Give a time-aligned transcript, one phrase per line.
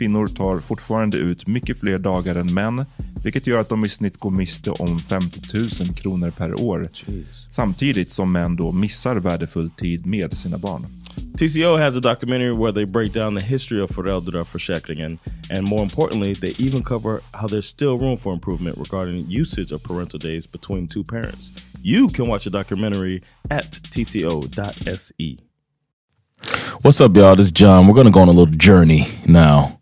[0.00, 2.84] Kvinnor tar fortfarande ut mycket fler dagar än män,
[3.24, 6.88] vilket gör att de i snitt går miste om 50 000 kronor per år.
[7.50, 10.86] Samtidigt som män då missar värdefull tid med sina barn.
[11.38, 15.18] TCO has a documentary where they break down the history of föräldraförsäkringen
[15.50, 19.82] and more importantly, they even cover how there's still room for improvement regarding usage of
[19.82, 21.52] parental days between two parents.
[21.82, 25.36] You can watch the documentary at tco.se.
[26.82, 27.36] What's up, y'all?
[27.36, 27.86] This is John.
[27.86, 29.79] We're going to go on a little journey now.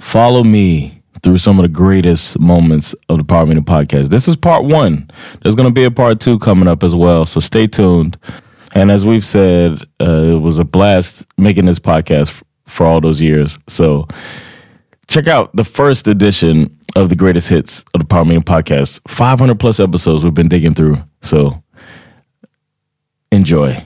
[0.00, 4.08] Follow me through some of the greatest moments of the Power Meeting podcast.
[4.08, 5.08] This is part one.
[5.42, 8.16] There's going to be a part two coming up as well, so stay tuned.
[8.74, 13.00] And as we've said, uh, it was a blast making this podcast f- for all
[13.00, 13.58] those years.
[13.68, 14.08] So
[15.08, 19.00] check out the first edition of the greatest hits of the Power Meeting podcast.
[19.08, 20.96] 500 plus episodes we've been digging through.
[21.22, 21.62] So
[23.30, 23.84] enjoy.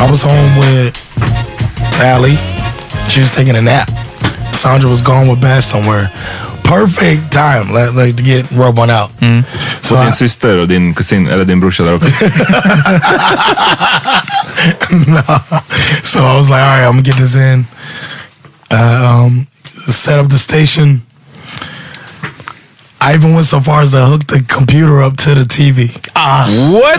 [0.00, 0.94] I was home with
[2.00, 2.36] Allie.
[3.08, 3.90] She was taking a nap.
[4.54, 6.10] Sandra was gone with Bass somewhere.
[6.64, 9.10] Perfect time like, like to get rub one out.
[9.82, 12.08] So Och din I, syster och din kusin, eller din brorsa där också.
[16.02, 17.66] so I was like, all right, I'm gonna get this in.
[18.70, 19.46] Uh, um,
[19.88, 21.00] set up the station.
[23.08, 25.88] I even went so far as to hook the computer up to the TV.
[26.14, 26.98] What?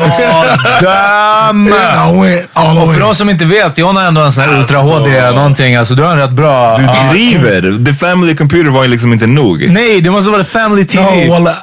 [0.82, 1.68] damn!
[1.74, 4.44] I went all the Och för de som inte vet, John har ändå en sån
[4.44, 5.76] här Ultra HD någonting.
[5.76, 6.78] Alltså du har en rätt bra...
[6.78, 7.86] Du driver!
[7.86, 9.70] The family computer var ju liksom inte nog.
[9.72, 11.26] Nej, det måste vara the family TV.
[11.26, 11.54] No, well, uh,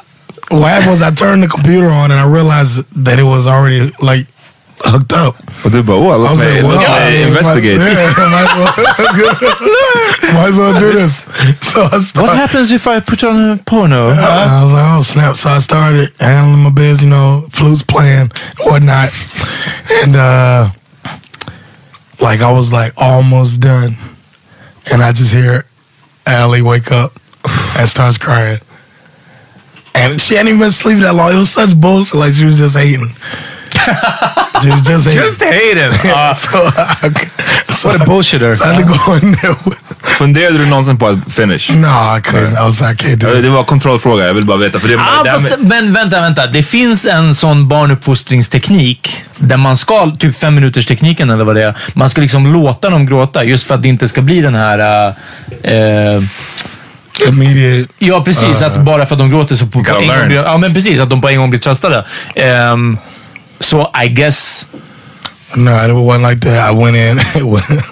[0.49, 3.91] what happened was I turned the computer on and I realized that it was already
[3.99, 4.27] like
[4.79, 5.35] hooked up.
[5.63, 7.77] Och du bara, oh, I låt was mig, like, well, mig might, investigate.
[7.77, 11.27] yeah, might, as well, might as well do this.
[11.61, 14.09] So I What happens if I put on a porno?
[14.09, 15.35] I was like, oh snap!
[15.35, 18.31] So I started handling my biz, you know, flutes playing,
[18.65, 19.09] whatnot,
[20.03, 20.69] and uh
[22.19, 23.97] like I was like almost done,
[24.91, 25.65] and I just hear
[26.25, 27.13] Allie wake up
[27.77, 28.59] and starts crying,
[29.95, 31.33] And she hadn't even sleep that long.
[31.33, 32.15] It was such bullshit.
[32.19, 33.09] Like she was just hating.
[34.65, 35.23] was just hating.
[35.23, 35.91] Just hating.
[36.09, 36.57] Yeah, Uh, so
[37.69, 38.55] so what a bullshitter.
[38.55, 39.77] So I had to go in there with,
[40.17, 41.69] Funderade du någonsin på att finish?
[41.75, 41.87] No,
[42.17, 42.53] I couldn't.
[42.53, 44.79] I was like, Det var kontrollfråga, jag vill bara veta.
[44.79, 46.47] För det, Ah, det fast, men vänta, vänta.
[46.47, 51.63] Det finns en sån barnuppfostringsteknik där man ska, typ fem minuters tekniken eller vad det
[51.63, 54.55] är, man ska liksom låta dem gråta just för att det inte ska bli den
[54.55, 55.07] här...
[55.67, 56.23] Uh, uh,
[57.27, 57.93] Immediate.
[57.99, 58.61] Ja, precis.
[58.61, 60.99] att bara för att de gråter så på, på en gång blir, Ja, men precis.
[60.99, 62.05] Att de på en gång blir tröstade.
[62.35, 62.97] Ehm,
[63.59, 64.65] Så I guess...
[65.55, 66.71] No, it wasn't like that.
[66.71, 67.17] I went in
[67.53, 67.83] with,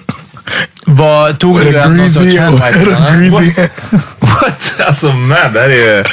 [0.84, 1.78] Vad tog with du?
[1.78, 3.16] a att någon sorts greasy, handwipe, with a eller?
[3.30, 3.68] greasy.
[4.20, 4.80] What?
[4.86, 6.04] Alltså man, det här är...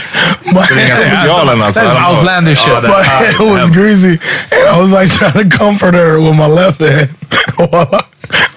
[0.42, 1.82] Springa socialen alltså.
[1.82, 2.68] That's some outlandish shit.
[2.74, 4.18] Ja, det- My hand was greasy,
[4.52, 7.10] and I was like trying to comfort her with my left hand.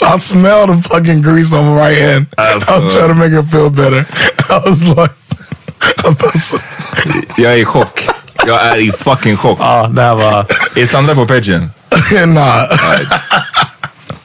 [0.03, 2.27] I, I smelled the fucking grease on my right hand.
[2.39, 2.91] I was Absolutely.
[2.91, 4.07] trying to make her feel better.
[4.51, 5.13] I was like,
[6.09, 6.59] I felt so,
[7.37, 8.01] Jag är i chock.
[8.47, 9.59] Jag är i fucking chock.
[9.61, 10.47] Ja, det här var...
[10.77, 11.71] Är Sandra på Patreon?
[12.35, 12.63] nah.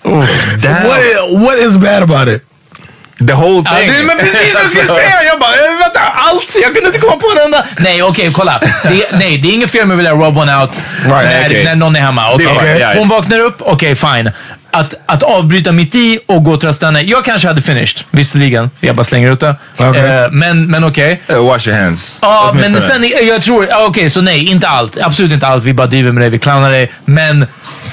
[0.03, 0.87] Damn.
[0.87, 2.50] What, what is bad about it?
[3.27, 3.91] The whole Ja, thing.
[3.91, 5.23] det, men precis vad jag skulle säga!
[5.27, 6.55] Jag bara, eh, vänta, allt!
[6.63, 7.65] Jag kunde inte komma på den där.
[7.79, 8.59] Nej, okej, kolla.
[8.83, 11.63] Det, nej, det är inget fel med att vilja rub one out när, okej.
[11.65, 12.21] när någon är hemma.
[12.39, 12.93] Ja, ja.
[12.97, 14.31] Hon vaknar upp, okej fine.
[14.73, 17.01] Att, att avbryta mitt i och gå trösta henne.
[17.01, 18.69] Jag kanske hade finished, visserligen.
[18.79, 19.55] Jag bara slänger ut det.
[19.77, 20.01] Okej.
[20.01, 21.21] Eh, men men okej.
[21.31, 22.15] Uh, wash your hands.
[22.21, 23.07] Ja, men Åtminstone.
[23.09, 24.97] sen, jag tror, ja, okej, så nej, inte allt.
[25.01, 25.63] Absolut inte allt.
[25.63, 26.91] Vi bara driver med dig, vi clownar dig.
[27.05, 27.45] Men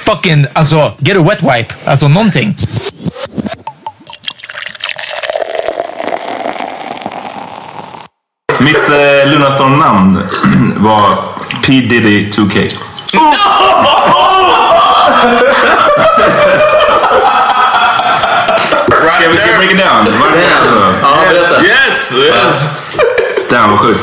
[0.05, 1.75] fucking, alltså, get a wet wipe.
[1.85, 2.57] Alltså någonting.
[8.59, 10.23] Mitt eh, Lunarstorm-namn
[10.77, 11.15] var
[11.63, 12.71] P Diddy 2K.
[19.21, 20.07] Ska vi ska break it down?
[20.21, 20.95] Vad är det alltså?
[21.03, 21.65] Ja, berätta.
[21.65, 22.15] Yes!
[22.17, 22.69] yes.
[23.51, 24.01] Damn vad sjukt.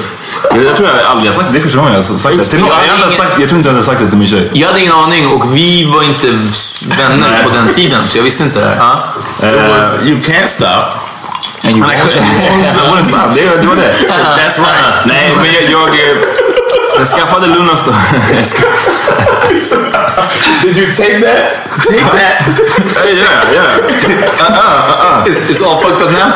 [0.52, 1.54] Jag, jag tror jag aldrig har sagt det.
[1.54, 2.44] Det är första gången jag har sagt det.
[2.44, 4.50] Till, jag, hade sagt, jag tror inte jag hade sagt det till min tjej.
[4.54, 6.28] Jag hade ingen aning och vi var inte
[6.98, 8.98] vänner på den tiden, så jag visste inte det här.
[9.80, 11.15] Was, you can't stop.
[11.66, 13.34] And you Men jag also- kunde- jag var snabb.
[13.34, 13.94] Det, det var det.
[14.38, 15.06] That's right.
[15.06, 15.64] Nej, men jag...
[15.64, 16.18] Jag, eh,
[16.98, 17.96] jag skaffade Lunarstorm.
[18.36, 18.68] Jag ska-
[20.64, 21.44] Did you take that?
[21.88, 22.38] Take that.
[23.06, 23.64] Yeah, yeah.
[23.66, 25.28] Uh, uh, uh, uh.
[25.30, 26.32] Is, is all fucked up now?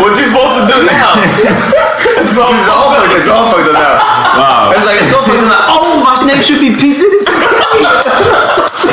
[0.00, 1.14] What you supposed to do now?
[2.20, 3.14] it's all, it's all fucked.
[3.16, 3.94] It's all fucked up now.
[4.38, 4.72] Wow.
[4.74, 5.66] It's like, it's all fucked up now.
[5.68, 7.00] Oh, my name should be P.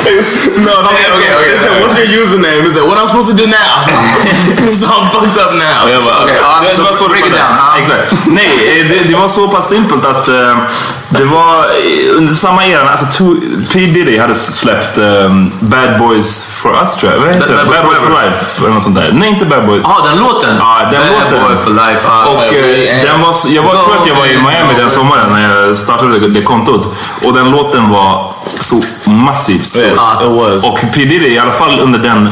[0.02, 1.30] No, no, okay, okay.
[1.36, 2.62] okay, They said, what's your username?
[2.64, 3.86] He said, what I'm supposed to do now?
[4.62, 5.88] it's all fucked up now.
[5.88, 7.78] Jag bara, Okej, ja, det, så det var så break it down, ja.
[7.78, 8.26] Exakt.
[8.26, 10.56] Nej, eh, det, det var så pass simpelt att eh,
[11.08, 13.34] det var eh, under samma era, alltså to,
[13.72, 17.20] P Diddy hade släppt um, Bad Boys for Us tror jag.
[17.20, 17.56] Vad heter Bad-?
[17.56, 18.10] Bad Bad Boys for.
[18.10, 19.10] Life eller något sånt där.
[19.12, 19.80] Nej, inte Bad Boys.
[19.84, 20.56] Ja, den låten.
[20.58, 21.44] Ja, den Bad låten.
[21.44, 22.00] Boy for life.
[22.06, 25.32] Ja, Och eh, den var, jag var, tror att jag var i Miami den sommaren
[25.32, 26.94] när jag startade det, det kontot.
[27.24, 28.32] Och den låten var
[28.72, 29.82] så massivt stor.
[29.82, 30.64] Yes.
[30.64, 32.28] Och P Diddy, i alla fall under den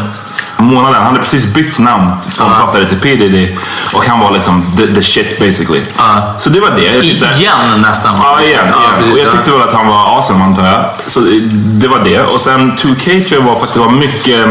[0.56, 3.54] månaden, han hade precis bytt namn från Puff Daddy till P Diddy.
[3.94, 5.82] Och han var liksom the, the shit basically.
[5.98, 6.34] Ja.
[6.38, 6.82] Så det var det.
[6.82, 8.14] Jag tyckte, Igen nästan.
[8.18, 8.64] Ja, igen.
[8.64, 8.78] igen.
[8.98, 9.30] precis, och jag ja.
[9.30, 10.84] tyckte väl att han var awesome antar jag.
[11.06, 11.20] Så
[11.64, 12.22] det var det.
[12.22, 14.46] Och sen 2K tror jag var för att det var mycket...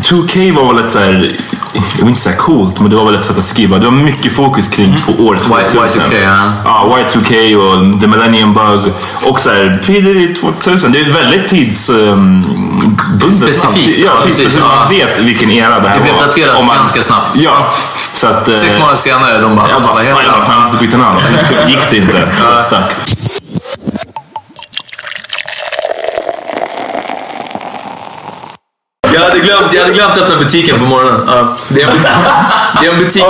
[0.00, 1.36] 2K var väl ett så här,
[1.72, 3.78] jag vill inte säga coolt, men det var väl ett sätt att skriva.
[3.78, 6.02] Det var mycket fokus kring två år 2000.
[6.02, 6.52] Y2K, ja.
[6.64, 8.92] Ja, Y2K och The Millennium Bug.
[9.24, 10.92] Och så här, P Diddy 2000.
[10.92, 13.36] Det är väldigt tidsbundet.
[13.36, 14.64] Specifikt, Ja, ja, precis, tidsspecifikt.
[14.64, 15.06] Man ja.
[15.06, 16.22] vet vilken era det här Det blev var.
[16.26, 17.36] daterat man- ganska snabbt.
[17.36, 17.66] Ja.
[18.14, 20.96] Så att, eh, Sex månader senare, de bara, jag bara, fan jag var fan bytte
[20.96, 21.18] namn.
[21.48, 22.28] Sen gick det inte.
[22.42, 22.94] Så stack.
[29.14, 31.20] Jag hade glömt, jag hade glömt öppna butiken på morgonen.
[31.26, 31.56] Ja.
[31.68, 32.12] Det, är en butik,
[32.80, 33.22] det, är en butik,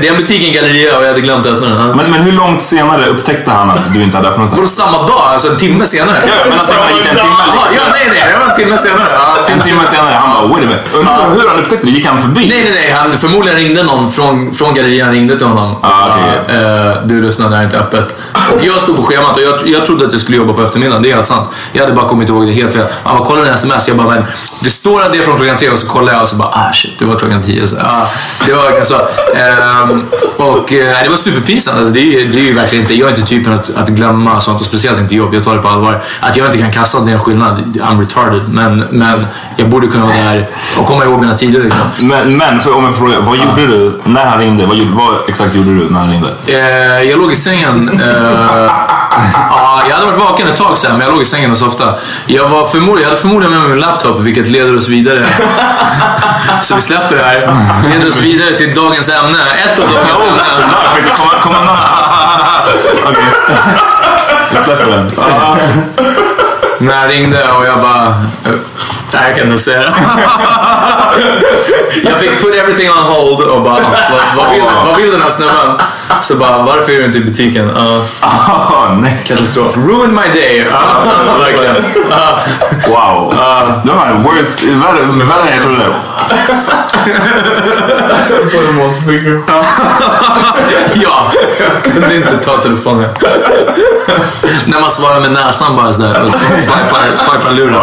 [0.00, 1.78] det är en butik i en galleria och jag hade glömt öppna den.
[1.88, 1.94] Ja.
[1.94, 4.56] Men, men hur långt senare upptäckte han att du inte hade öppnat den?
[4.56, 5.20] Vadå samma dag?
[5.32, 6.22] Alltså en timme senare?
[6.26, 7.34] Ja, men alltså han gick en timme.
[7.46, 8.24] Jaha, ja, nej, nej.
[8.32, 9.08] Det var en timme senare.
[9.12, 10.98] Ja, En timme senare, han bara wait a minute.
[10.98, 11.92] Undrar hur han upptäckte det?
[11.92, 12.48] Gick han förbi?
[12.48, 12.90] Nej, nej, nej.
[12.90, 15.76] Han, förmodligen ringde någon från, från gallerian ringde till honom.
[15.82, 16.56] Ah, okej.
[16.56, 18.14] Eh, du lyssnar, det här är inte öppet.
[18.52, 21.02] Och jag stod på schemat och jag, jag trodde att jag skulle jobba på eftermiddagen.
[21.02, 21.48] Det är helt sant.
[21.72, 22.86] Jag hade bara kommit ihåg det helt fel.
[23.04, 23.88] Han bara, kolla den sms.
[23.88, 24.24] Jag bara, men
[24.60, 26.48] det står att det är från klockan tre och så kollar jag och så bara,
[26.48, 27.66] ah shit, det var klockan tio.
[27.66, 28.06] Så, ah,
[28.46, 28.94] det var så.
[29.36, 30.04] Ehm,
[30.36, 31.76] och eh, det var superpinsamt.
[31.76, 34.40] Alltså, det, är, det är ju verkligen inte, jag är inte typen att, att glömma
[34.40, 35.34] sånt och speciellt inte jobb.
[35.34, 36.02] Jag tar det på allvar.
[36.20, 37.58] Att jag inte kan kassa, det är en skillnad.
[37.76, 38.42] I'm retarded.
[38.48, 39.26] Men, men
[39.56, 41.82] jag borde kunna vara där och komma ihåg mina tider liksom.
[41.98, 44.66] Men, men för, om jag frågar, vad gjorde du när han ringde?
[44.66, 46.28] Vad, vad exakt gjorde du när han ringde?
[46.46, 48.00] Eh, jag låg i sängen.
[48.00, 48.72] Eh,
[49.80, 51.98] Ja, jag hade varit vaken ett tag sen, men jag låg i sängen och softade.
[52.26, 55.26] Jag, var förmodligen, jag hade förmodligen med mig min laptop, vilket leder oss vidare.
[56.62, 57.50] Så vi släpper det här.
[57.90, 59.38] Leder oss vidare till dagens ämne.
[59.64, 60.70] Ett av dagens ämnen.
[61.16, 61.76] Komma, komma någon.
[63.04, 63.24] Okej.
[64.54, 65.10] Jag släpper den.
[66.78, 68.26] När jag ringde och jag bara...
[69.14, 69.92] eh, jag kan inte säga det.
[72.04, 73.74] Jag fick put everything on hold och bara...
[74.10, 75.80] Vad, vad, vill, vad vill den här snubben?
[76.20, 77.70] Så bara, varför är du inte i butiken?
[77.76, 79.22] Ja, Ah, nej.
[79.26, 79.76] katastrof.
[79.76, 80.66] Ruined my day.
[80.70, 81.76] Ja, verkligen.
[82.10, 82.38] Ja.
[82.88, 83.34] Wow.
[83.84, 85.20] De här words är värre än
[85.54, 85.92] jag trodde.
[90.94, 93.08] Ja, jag kunde inte ta telefonen.
[94.66, 97.80] När man svarar med näsan bara sådär och swipar, swipar luren.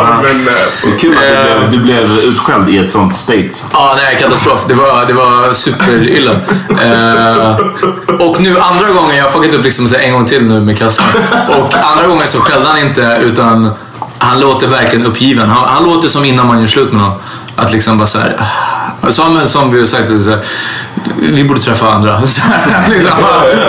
[1.01, 3.49] Du blev, du blev utskälld i ett sånt state.
[3.73, 4.65] Ja, nej, katastrof.
[4.67, 6.31] Det var, det var superilla.
[6.69, 7.57] Eh,
[8.27, 10.77] och nu andra gången, jag har fuckat upp liksom så en gång till nu med
[10.77, 11.05] kassan.
[11.47, 13.71] Och andra gången så skällde han inte utan
[14.17, 15.49] han låter verkligen uppgiven.
[15.49, 17.19] Han, han låter som innan man gör slut med någon.
[17.55, 18.41] Att liksom bara såhär...
[19.09, 20.39] Som, som vi har sagt, så här,
[21.19, 22.19] vi borde träffa andra.
[22.89, 23.11] Liksom,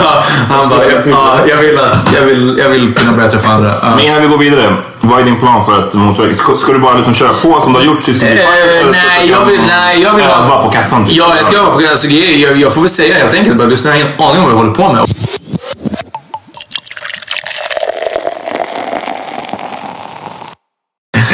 [0.00, 3.74] ja, han bara, ja, jag, vill att, jag, vill, jag vill kunna börja träffa andra.
[3.82, 3.90] Ja.
[3.96, 6.34] Men innan vi går vidare, vad är din plan för att motverka?
[6.34, 8.90] Ska, ska du bara liksom köra på som du har gjort tills du blir ska
[8.90, 11.06] nej, jag vill, nej, jag vill öva på kassan?
[11.06, 11.16] typ?
[11.16, 11.90] Ja, jag ska öva på kassan.
[11.90, 14.44] Alltså, jag, jag får väl säga helt enkelt bara, lyssna, jag har ingen aning om
[14.44, 15.04] vad jag håller på med.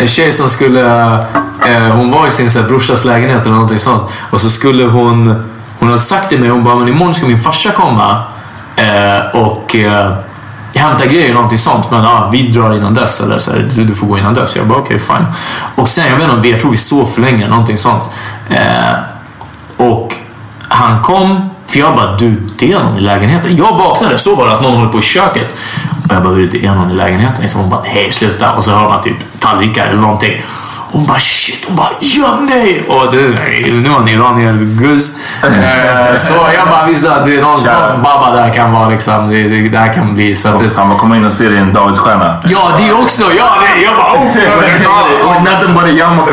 [0.01, 1.15] En tjej som skulle,
[1.67, 4.03] eh, hon var i sin så här, brorsas lägenhet eller någonting sånt.
[4.31, 5.45] Och så skulle hon,
[5.85, 8.23] hon hade sagt till mig, hon bara, men imorgon ska min farsa komma.
[8.77, 10.13] Eh, och eh,
[10.75, 11.91] hämta grejer någonting sånt.
[11.91, 13.21] Men ah, vi drar innan dess.
[13.21, 14.57] Eller så här, du, du får gå innan dess.
[14.57, 15.27] Jag bara okej, fine.
[15.75, 17.49] Och sen, jag vet inte, jag tror vi sov för länge.
[17.49, 18.11] Någonting sånt.
[18.51, 18.95] Eh,
[19.77, 20.15] och
[20.69, 21.51] han kom.
[21.67, 23.57] För jag bara, du det är någon i lägenheten.
[23.57, 25.55] Jag vaknade, så var det att någon håller på i köket.
[26.09, 27.43] Och jag bara, det är någon i lägenheten.
[27.43, 28.53] Liksom, hon bara, hej, sluta.
[28.53, 30.43] Och så hör man typ tallrikar eller någonting.
[30.95, 32.85] Hon bara shit, hon bara göm dig!
[32.89, 33.29] Och det,
[33.83, 35.11] det var en iranier-guzz.
[35.43, 39.31] Eh, så jag bara visste att det är någon någons babba där kan vara liksom,
[39.31, 40.77] det, det, det här kan bli svettigt.
[40.77, 42.41] Han bara komma in och se dig i en Davidsstjärna.
[42.45, 43.23] Ja, det också!
[43.39, 45.43] Ja, det, jag bara oh!
[45.45, 46.33] Nothing but a yarmulke.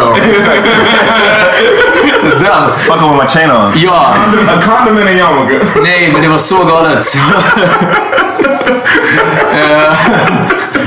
[2.39, 2.73] Den.
[2.77, 3.71] Fuck over my chain on.
[3.75, 4.15] Ja,
[4.47, 5.65] A condom in a yarmulke.
[5.83, 7.17] nej men det var så galet.
[9.53, 9.93] Eh,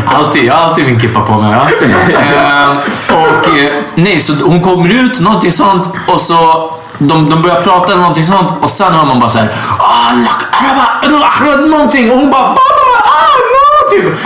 [0.07, 1.53] alltid, jag har alltid min kippa på mig.
[1.53, 1.67] Ja.
[2.13, 2.71] Eh,
[3.17, 7.87] och eh, nej, så hon kommer ut, någonting sånt och så de, de börjar prata
[7.87, 12.43] eller någonting sånt och sen hör man bara såhär ah, lak- någonting och hon bara
[12.43, 12.59] baba,
[13.05, 14.19] ah, no, typ.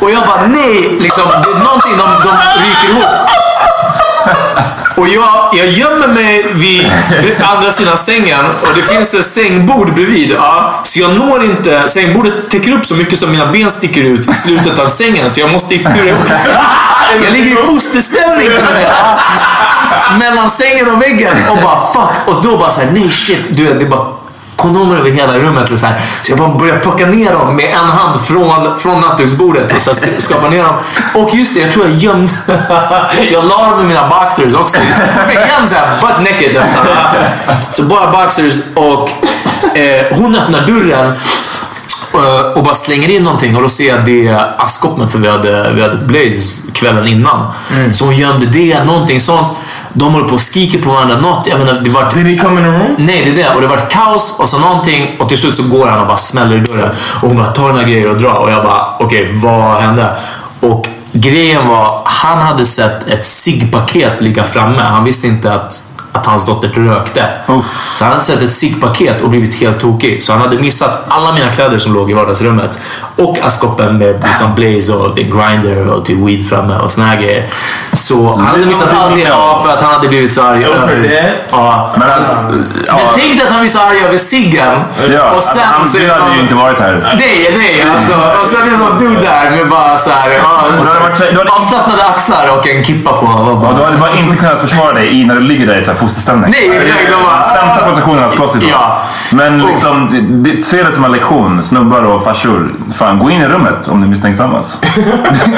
[0.00, 3.10] Och jag bara nej, liksom, det är någonting de, de ryker ihop.
[4.96, 6.90] Och jag, jag gömmer mig vid
[7.42, 10.30] andra sidan sängen och det finns ett sängbord bredvid.
[10.30, 14.30] Ja, så jag når inte, sängbordet täcker upp så mycket som mina ben sticker ut
[14.30, 16.28] i slutet av sängen så jag måste kura ihop.
[17.24, 18.92] Jag ligger i fosterställning till och med.
[20.18, 22.36] Mellan sängen och väggen och bara fuck.
[22.36, 23.56] Och då bara såhär, nej shit.
[23.56, 24.06] Du det bara
[24.64, 25.68] kondomer över hela rummet.
[25.68, 26.00] eller Så, här.
[26.22, 29.90] så jag bara börjar plocka ner dem med en hand från, från nattduksbordet och så
[29.90, 30.74] här skapa ner dem.
[31.14, 32.32] Och just det, jag tror jag gömde...
[33.32, 34.78] jag la dem i mina boxers också.
[35.30, 36.86] Igen såhär butt naked nästan.
[37.70, 39.10] Så bara boxers och
[39.78, 41.12] eh, hon öppnar dörren
[42.14, 45.72] eh, och bara slänger in någonting och då ser jag det askkoppen för vi hade,
[45.72, 47.52] vi hade Blaze kvällen innan.
[47.92, 49.52] Så hon gömde det, någonting sånt.
[49.96, 51.16] De håller på och skriker på varandra.
[51.16, 52.14] Något, jag menar, det var...
[52.14, 52.94] Did he come in the room?
[52.98, 53.54] Nej, det är det.
[53.54, 56.06] Och det var ett kaos och så någonting och till slut så går han och
[56.06, 56.90] bara smäller i dörren.
[57.22, 58.34] Och hon bara tar dina grejer och drar.
[58.34, 60.16] Och jag bara, okej, vad hände?
[60.60, 64.82] Och grejen var, han hade sett ett ciggpaket ligga framme.
[64.82, 67.28] Han visste inte att, att hans dotter rökte.
[67.48, 67.92] Uff.
[67.96, 70.22] Så han hade sett ett ciggpaket och blivit helt tokig.
[70.22, 72.78] Så han hade missat alla mina kläder som låg i vardagsrummet.
[73.16, 77.46] Och askkoppen med liksom Blaze och grinder och typ weed framme och såna här grejer.
[77.92, 80.66] Så han hade missat allt det ja, för att han hade blivit så arg.
[81.50, 81.90] Ja.
[81.96, 84.74] Men alltså, Men ja, tänk dig att han blir så arg över ciggen.
[85.10, 87.16] ja, och alltså, sen han, så du hade ju inte varit här.
[87.18, 87.86] Nej, nej.
[87.94, 90.64] Alltså, och sen är det någon dude där med bara så här, ja,
[91.58, 93.26] avslappnade axlar och en kippa på.
[93.26, 95.82] Och Ja, bara, du hade bara inte kunnat försvara dig när du ligger där i
[95.82, 96.50] så här fosterställning.
[96.50, 96.98] Nej, exakt.
[97.10, 98.68] De bara, Sämsta positionen att slåss ifrån.
[98.70, 99.02] Ja.
[99.30, 101.62] Men liksom, det, det, se det som en lektion.
[101.62, 102.74] Snubbar och farsor.
[102.98, 104.78] Fan, gå in i rummet om ni misstänksammas.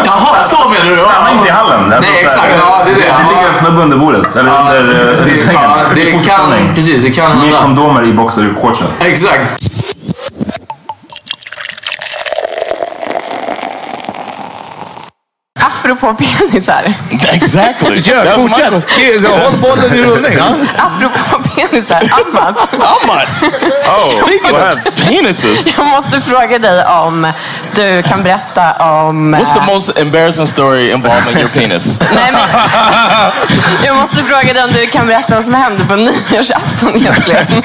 [0.04, 0.96] Jaha, så menar du?
[0.98, 1.92] Stanna inte i hallen.
[1.92, 2.46] Alltså, Nej, exakt.
[2.60, 3.00] Ja, det är det.
[3.02, 4.36] Det ligger en snubbe under bordet.
[4.36, 5.60] Eller Ja, under det- sängen.
[5.62, 7.58] ja, det I kan- precis, det kan Med hända.
[7.62, 8.86] kondomer i boxershortsen.
[9.00, 9.54] Exakt.
[15.66, 16.94] Apropå penisar.
[17.32, 17.90] Exactly.
[17.90, 18.02] My
[18.34, 18.90] fortsätt.
[19.28, 20.32] Håll bollen i rullning.
[20.38, 20.54] Ja.
[20.76, 22.02] Apropå penisar.
[22.12, 22.74] Amat.
[22.74, 23.28] Amat.
[23.86, 25.76] Oh, Speaking of penises.
[25.76, 27.32] Jag måste fråga dig om
[27.74, 29.34] du kan berätta om...
[29.34, 32.00] What's the eh, most embarrassing story involving your penis?
[32.14, 32.48] Nej, men,
[33.84, 37.46] jag måste fråga dig om du kan berätta vad som hände på nyårsafton egentligen.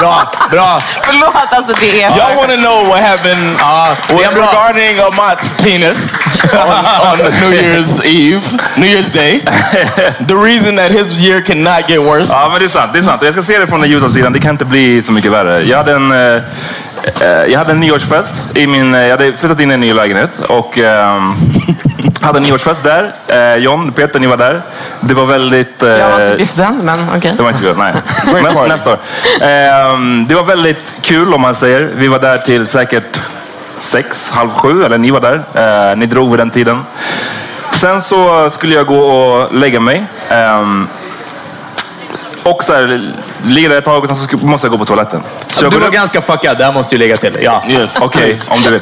[0.00, 0.80] Bra, bra.
[1.02, 2.10] Förlåt, alltså det är...
[2.10, 4.46] Y'all want to know what happened bra.
[4.46, 6.12] regarding Amat's penis
[6.52, 8.42] on, on New Year's Eve,
[8.76, 9.40] New Year's Day?
[10.26, 12.32] The reason that his year cannot get worse.
[12.32, 12.92] Ja, men det är sant.
[12.92, 13.22] Det är sant.
[13.22, 14.32] Jag ska se det från den ljusa sidan.
[14.32, 15.62] Det kan inte bli så mycket värre.
[15.62, 16.42] Jag hade en, eh,
[17.48, 18.34] jag hade en nyårsfest.
[18.54, 21.36] I min, eh, jag hade flyttat in i en ny lägenhet och ehm,
[22.22, 23.12] hade en nyårsfest där.
[23.26, 24.62] Eh, John, Peter, ni var där.
[25.00, 25.82] Det var väldigt...
[25.82, 27.32] eh, Jag var inte bjuden, men okej.
[27.36, 27.94] det var inte kul, nej.
[28.42, 28.98] Nästa, nästa år.
[29.40, 31.88] Ehm, det var väldigt kul om man säger.
[31.96, 33.20] Vi var där till säkert
[33.78, 35.90] sex, halv sju, eller ni var där.
[35.90, 36.82] Eh, ni drog vid den tiden.
[37.72, 40.04] Sen så skulle jag gå och lägga mig.
[42.42, 43.00] Och så här,
[43.44, 45.22] ligga där ett tag och sen så måste jag gå på toaletten.
[45.46, 47.38] Så Du var upp- ganska fuckad, det här måste ju lägga till.
[47.42, 47.62] Ja.
[47.68, 47.98] Yes.
[48.00, 48.80] Okej, om du vill.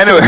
[0.00, 0.22] Anyway,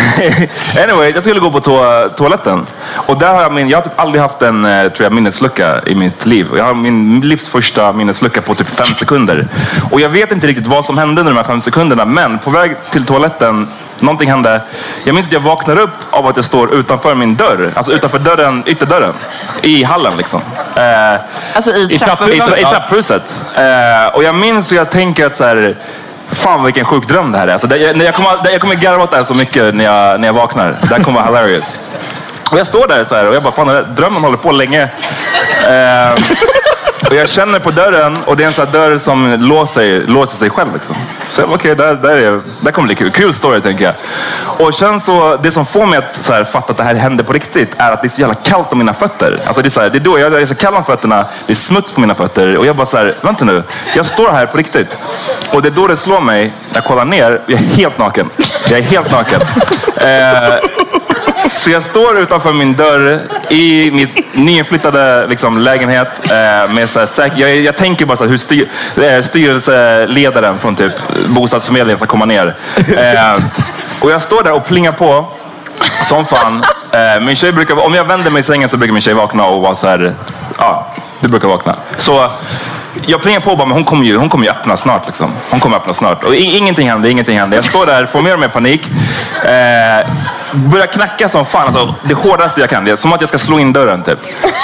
[0.85, 2.67] anyway, jag skulle gå på to toaletten.
[3.07, 5.81] Och där har jag min, jag har typ aldrig haft en eh, tror jag, minneslucka
[5.87, 6.47] i mitt liv.
[6.57, 9.49] Jag har min livs första minneslucka på typ fem sekunder.
[9.91, 12.05] Och jag vet inte riktigt vad som hände under de här fem sekunderna.
[12.05, 14.61] Men på väg till toaletten, någonting hände.
[15.05, 17.73] Jag minns att jag vaknar upp av att jag står utanför min dörr.
[17.75, 19.15] Alltså utanför dörren, ytterdörren.
[19.63, 20.41] I hallen liksom.
[20.77, 21.21] Eh,
[21.55, 22.59] Alltså i i, trapp, i, trappuppgången.
[22.59, 23.35] i trapphuset.
[23.57, 25.77] Eh, och jag minns och jag tänker att så här,
[26.29, 27.53] fan vilken sjuk dröm det här är.
[27.53, 29.85] Alltså, det, jag, jag, kommer, det, jag kommer garva åt det här så mycket när
[29.85, 30.77] jag, när jag vaknar.
[30.83, 31.77] Det här kommer vara hilarious.
[32.51, 34.83] Och jag står där så här och jag bara, fan drömmen håller på länge.
[35.63, 36.13] Eh,
[37.11, 40.37] och jag känner på dörren och det är en sån här dörr som låser, låser
[40.37, 40.73] sig själv.
[40.73, 40.95] Liksom.
[41.31, 43.11] Så okej, okay, okej, där, där, är, där kommer bli kul.
[43.11, 43.95] Kul story tänker jag.
[44.67, 47.25] Och sen så, det som får mig att så här, fatta att det här händer
[47.25, 49.41] på riktigt är att det är så jävla kallt om mina fötter.
[49.47, 51.27] Alltså det är, så här, det är då jag, jag är så kall om fötterna,
[51.47, 53.63] det är smuts på mina fötter och jag bara så här, vänta nu,
[53.97, 54.99] jag står här på riktigt.
[55.51, 58.31] Och det är då det slår mig, jag kollar ner, jag är helt naken.
[58.71, 59.41] Jag är helt naken.
[59.97, 60.76] Eh,
[61.51, 66.09] så jag står utanför min dörr i mitt nyinflyttade liksom, lägenhet.
[66.25, 70.59] Eh, med så här, säk- jag, jag tänker bara så här, hur styr, eh, styrelseledaren
[70.59, 70.93] från typ
[71.29, 72.55] bostadsförmedlingen ska komma ner.
[72.97, 73.43] Eh,
[74.01, 75.27] och jag står där och plingar på
[76.03, 76.65] som fan.
[76.91, 79.45] Eh, min tjej brukar, om jag vänder mig i sängen så brukar min tjej vakna
[79.47, 80.15] och vara så här,
[80.59, 81.77] ja, du brukar vakna.
[81.97, 82.31] Så
[83.07, 85.07] jag plingar på bara, men hon kommer ju, hon kommer ju öppna snart.
[85.07, 85.33] Liksom.
[85.51, 86.25] Hon kommer öppna snart.
[86.25, 87.57] Och ingenting händer, ingenting händer.
[87.57, 88.87] Jag står där, får mer och mer panik.
[89.45, 90.09] Eh,
[90.53, 91.67] börjar knacka som fan.
[91.67, 92.85] Alltså, det hårdaste jag kan.
[92.85, 94.19] Det är som att jag ska slå in dörren typ.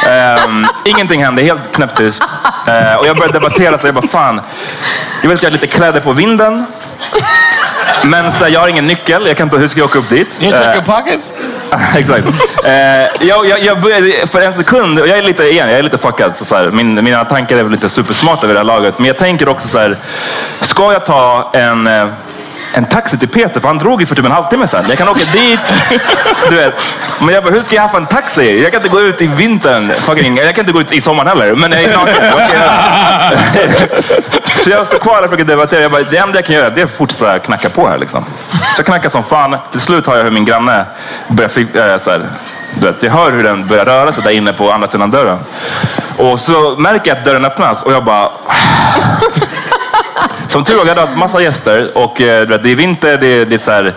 [0.07, 0.45] Eh,
[0.85, 2.23] ingenting händer, helt knäpptyst.
[2.67, 4.41] Eh, och jag börjar debattera, så jag bara, fan.
[5.23, 6.67] Jag vet att jag har lite kläder på vinden.
[8.03, 9.27] Men så här, jag har ingen nyckel.
[9.27, 10.43] Jag kan inte, hur ska jag åka upp dit?
[10.43, 11.33] You check your pockets?
[11.97, 12.27] Exakt.
[12.65, 12.73] Eh,
[13.27, 15.99] jag, jag, jag började, för en sekund, och jag är lite, igen, jag är lite
[15.99, 16.37] fuckad.
[16.37, 18.99] Så så här, min, mina tankar är väl inte supersmarta vid det här laget.
[18.99, 19.97] Men jag tänker också så här,
[20.61, 22.07] ska jag ta en, eh,
[22.75, 23.61] en taxi till Peter?
[23.61, 24.85] För han drog ju för typ en halvtimme sedan.
[24.89, 25.61] Jag kan åka dit.
[26.51, 26.75] Du vet.
[27.21, 28.63] Men jag bara, hur ska jag ha en taxi?
[28.63, 29.93] Jag kan inte gå ut i vintern.
[30.01, 31.55] Fucking, jag kan inte gå ut i sommaren heller.
[31.55, 32.23] Men jag är naken.
[34.65, 35.81] Så jag står kvar och försöker debattera.
[35.81, 37.99] Jag bara, det enda jag kan göra det är att fortsätta knacka på här.
[37.99, 38.25] Liksom.
[38.51, 39.57] Så jag knackar som fan.
[39.71, 40.87] Till slut har jag hur min granne
[41.29, 41.93] börjar...
[41.93, 42.29] Äh, så här,
[42.81, 45.39] du vet, jag hör hur den börjar röra sig där inne på andra sidan dörren.
[46.19, 48.25] Och så märker jag att dörren öppnas och jag bara...
[48.25, 48.53] Ah.
[50.49, 53.19] Som tur var, jag hade haft massa gäster och eh, du vet, det är vinter,
[53.19, 53.95] det är, det är så här,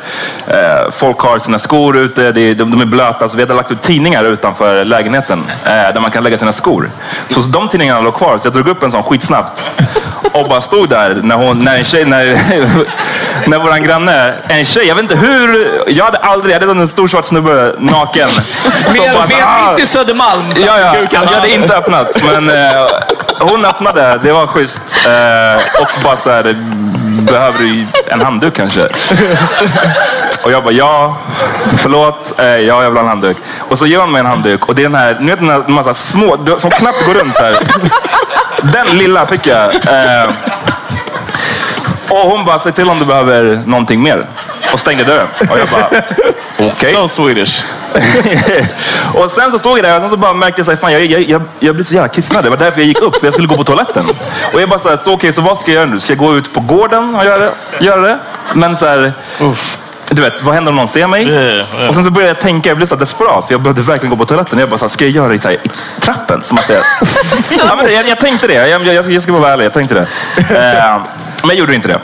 [0.48, 3.30] eh, folk har sina skor ute, det är, de, de är blöta.
[3.30, 6.90] Så vi hade lagt ut tidningar utanför lägenheten eh, där man kan lägga sina skor.
[7.30, 9.64] Så de tidningarna låg kvar, så jag drog upp en sån skitsnabbt
[10.36, 12.26] och bara stod där när, hon, när en tjej, när,
[13.50, 16.88] när våran granne, en tjej, jag vet inte hur, jag hade aldrig, jag hade en
[16.88, 18.30] stor svart snubbe naken.
[19.00, 20.54] Med, bara så, "Ah." mitt i Södermalm.
[20.56, 20.96] Ja, ja.
[21.12, 22.88] Jag hade inte öppnat, men eh,
[23.40, 24.20] hon öppnade.
[24.24, 24.82] Det var schysst.
[25.06, 26.56] Eh, och bara så här,
[27.32, 28.88] behöver du en handduk kanske?
[30.44, 31.18] Och jag bara, ja,
[31.78, 33.38] förlåt, eh, ja, jag vill ha en handduk.
[33.60, 35.50] Och så ger hon mig en handduk och det är den här, ni vet den
[35.50, 37.58] här massa små, som knappt går runt så här.
[38.74, 39.76] Den lilla fick jag.
[39.76, 40.32] Eh,
[42.10, 44.26] och hon bara, säg till om du behöver någonting mer.
[44.74, 45.28] Och stängde dörren.
[45.50, 45.90] Och jag bara,
[46.70, 46.94] okej.
[46.94, 47.64] So Swedish.
[49.14, 51.42] och sen så stod jag där och så bara märkte jag, fan, jag, jag, jag,
[51.60, 52.44] jag blev så jävla kissnödig.
[52.44, 54.06] Det var därför jag gick upp, för jag skulle gå på toaletten.
[54.54, 56.00] Och jag bara så här, så okej, så vad ska jag göra nu?
[56.00, 57.50] Ska jag gå ut på gården och göra?
[57.80, 58.20] Göra det?
[58.54, 59.14] Men så här,
[60.10, 61.28] du vet, vad händer om någon ser mig?
[61.28, 61.90] Yeah, yeah.
[61.90, 64.18] Och sen så började jag tänka, jag blev så desperat, för jag behövde verkligen gå
[64.18, 64.60] på toaletten.
[64.60, 65.70] Jag bara, så här, ska jag göra det så här, i
[66.02, 66.44] trappen?
[66.44, 66.80] Som att säga.
[67.50, 69.96] ja, men jag, jag tänkte det, jag, jag, jag ska bara vara ärlig, jag tänkte
[69.96, 70.08] det.
[70.56, 71.02] Eh,
[71.42, 72.00] men jag gjorde inte det.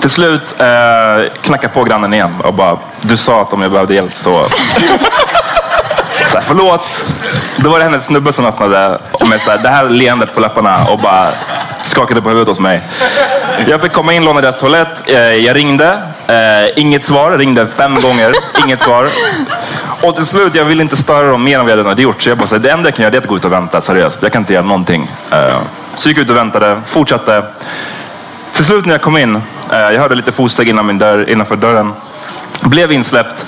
[0.00, 3.94] Till slut eh, knackade på grannen igen och bara, du sa att om jag behövde
[3.94, 4.30] hjälp så
[6.34, 7.06] så här, förlåt.
[7.56, 10.86] Då var det hennes snubbe som öppnade med så här, det här leendet på läpparna
[10.88, 11.32] och bara
[11.82, 12.82] skakade på huvudet hos mig.
[13.66, 15.10] Jag fick komma in, låna deras toalett.
[15.10, 16.02] Eh, jag ringde.
[16.26, 17.30] Eh, inget svar.
[17.30, 18.34] Jag ringde fem gånger.
[18.64, 19.08] Inget svar.
[20.02, 22.22] Och till slut, jag ville inte störa dem mer än vad jag redan hade gjort.
[22.22, 23.44] Så jag bara, så här, det enda jag kan göra det är att gå ut
[23.44, 23.80] och vänta.
[23.80, 24.22] Seriöst.
[24.22, 25.10] Jag kan inte göra någonting.
[25.30, 25.60] Eh,
[25.96, 26.80] så gick jag ut och väntade.
[26.86, 27.44] Fortsatte.
[28.52, 31.92] Till slut när jag kom in, jag hörde lite fotsteg innan min dörr, innanför dörren.
[32.60, 33.46] Blev insläppt.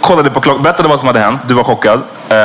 [0.00, 1.40] Kollade på klockan, berättade vad som hade hänt.
[1.48, 2.00] Du var chockad.
[2.28, 2.36] Eh,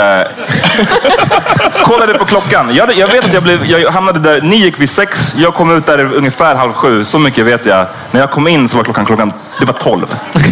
[1.83, 2.69] kollade på klockan.
[2.75, 5.71] Jag, jag vet att jag, blev, jag hamnade där, ni gick vid sex, jag kom
[5.77, 7.05] ut där ungefär halv sju.
[7.05, 7.85] Så mycket vet jag.
[8.11, 10.05] När jag kom in så var klockan, klockan det var tolv.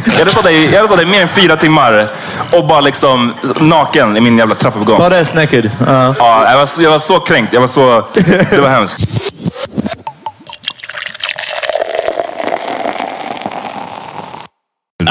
[0.06, 2.08] Jag hade stått där, i- jag hade stått där i mer än fyra timmar
[2.52, 4.98] och bara liksom naken i min jävla trappuppgång.
[5.00, 5.72] Bara är naked.
[5.88, 6.16] Ja.
[6.20, 7.54] Ja, jag, var så, jag var så kränkt.
[7.54, 8.04] Jag var så,
[8.50, 8.98] det var hemskt.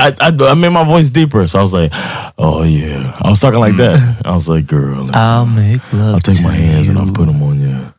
[0.03, 1.93] I, I I made my voice deeper, so I was like,
[2.39, 4.01] "Oh yeah." I was talking like that.
[4.01, 4.27] Mm.
[4.27, 6.99] I was like, "Girl, I'll make love I'll take my hands and.
[6.99, 7.95] I'll put them on your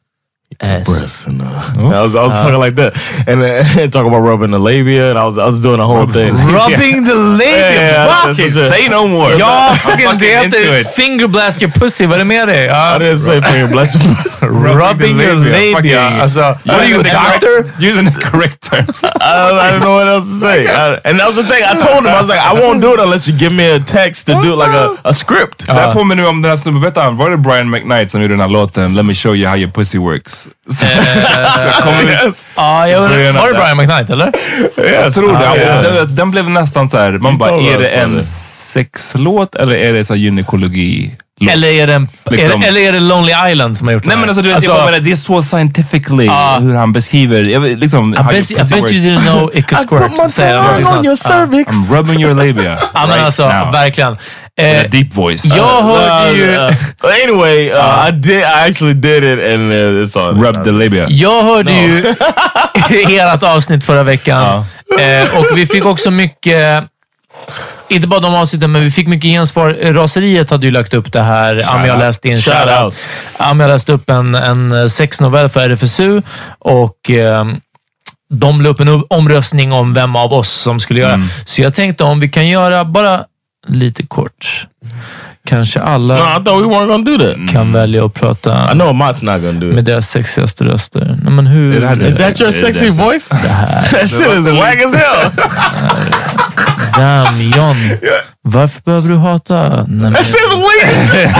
[0.59, 0.85] Ass.
[0.85, 1.45] breasts." And uh,
[1.97, 2.93] I was I was talking like that,
[3.27, 6.07] and then talking about rubbing the labia, and I was I was doing the whole
[6.07, 6.33] thing.
[6.59, 7.71] Rubbing the labia.
[7.71, 8.33] Yeah, Va?
[8.33, 9.31] that's what Say no more.
[9.37, 10.87] Ja, fucking, fucking det into heter it.
[10.87, 12.05] finger blast your pussy.
[12.05, 12.65] Vad är det med dig?
[12.65, 12.95] Ja.
[12.95, 13.95] I didn't say finger bless.
[14.41, 15.75] Rubbing your labia.
[15.77, 17.71] Fucking- Alltså, what are you, a doctor?
[17.79, 19.01] Using the correct terms.
[19.03, 19.09] I,
[19.51, 21.63] I didn't know what else to say, I- and that was the thing.
[21.63, 23.79] I told him I was like, I won't do it unless you give me a
[23.79, 25.65] text to do like a, a script.
[25.65, 28.33] Det här påminner om den här snubben, vet han, var det Brian McKnight som gjorde
[28.33, 30.42] den här låten Let me show you how your pussy works?
[30.69, 30.86] Så,
[31.77, 32.45] så kom vi- Yes.
[32.56, 33.34] Ja, jag var det.
[33.53, 34.32] Brian McKnight eller?
[35.03, 35.65] Jag tror det.
[35.65, 35.82] Ja.
[35.82, 38.23] Den, den blev nästan så här, man bara, är det en
[38.73, 41.15] sexlåt eller är det så gynekologi?
[41.49, 42.51] Eller är, det en, Liksom.
[42.51, 44.49] är, det, eller är det Lonely Island som har gjort Nej det men alltså, du
[44.53, 46.58] vet, jag bara menar, det är så scientifically Ja.
[46.62, 49.82] hur han beskriver, jag liksom, I bet, your I bet you didn't know it could
[49.84, 50.01] I squirt.
[50.01, 51.75] put my tongue on your cervix.
[51.75, 53.71] I'm rubbing your labia right alltså, now.
[53.71, 54.17] verkligen.
[54.61, 55.45] A deep voice.
[55.45, 56.51] jag hörde Uh, ju...
[56.55, 56.71] uh,
[57.23, 58.39] anyway, uh, I did.
[58.39, 60.41] I actually did it, and uh, it's on.
[60.43, 61.05] Rub the labia.
[61.09, 62.13] Jag hörde ju
[63.19, 64.65] ert avsnitt förra veckan
[64.99, 66.83] eh, och vi fick också mycket,
[67.89, 69.69] inte bara de avsnitten, men vi fick mycket gensvar.
[69.93, 71.61] Raseriet hade ju lagt upp det här.
[71.73, 72.37] Ami har läst in.
[72.41, 72.95] Shout Shout out.
[73.37, 76.21] Ami har läst upp en, en sexnovell för RFSU
[76.59, 77.45] och eh,
[78.29, 81.21] de la upp en omröstning om vem av oss som skulle göra.
[81.45, 83.25] Så jag tänkte om vi kan göra bara
[83.67, 84.65] lite kort.
[85.45, 87.54] Kanske alla No, I thought we weren't gonna do that.
[87.54, 91.17] kan välja att prata I know not gonna do med deras sexigaste röster.
[91.23, 92.04] Nej, men hur...
[92.08, 93.28] Is that your sexy det- voice?
[93.91, 95.32] that shit is whack as hell.
[96.97, 97.76] Damn, John.
[98.41, 99.69] Varför behöver du hata?
[99.69, 100.93] Nej, men, That shit's weak.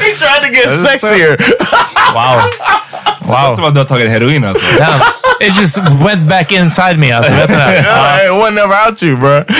[0.00, 1.36] He tried to get sexier.
[2.14, 2.42] wow.
[3.20, 4.64] Det låter som att du har tagit heroin alltså.
[4.78, 5.00] Damn.
[5.40, 7.12] It just went back inside me.
[7.12, 7.60] Alltså, vet du det?
[7.86, 9.44] Yeah, it wasn't never out you, bro.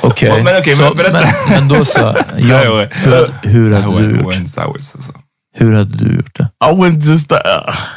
[0.00, 0.42] Okej.
[0.42, 1.12] Men okej, Så, men berätta.
[1.20, 1.98] men, men då så.
[1.98, 2.14] Ja,
[2.64, 2.86] John, ja.
[2.90, 4.34] hur, hur hade du gjort?
[4.56, 5.12] alltså.
[5.58, 6.44] Hur hade du gjort det?
[6.66, 7.32] I wouldn't just.
[7.32, 7.38] Uh,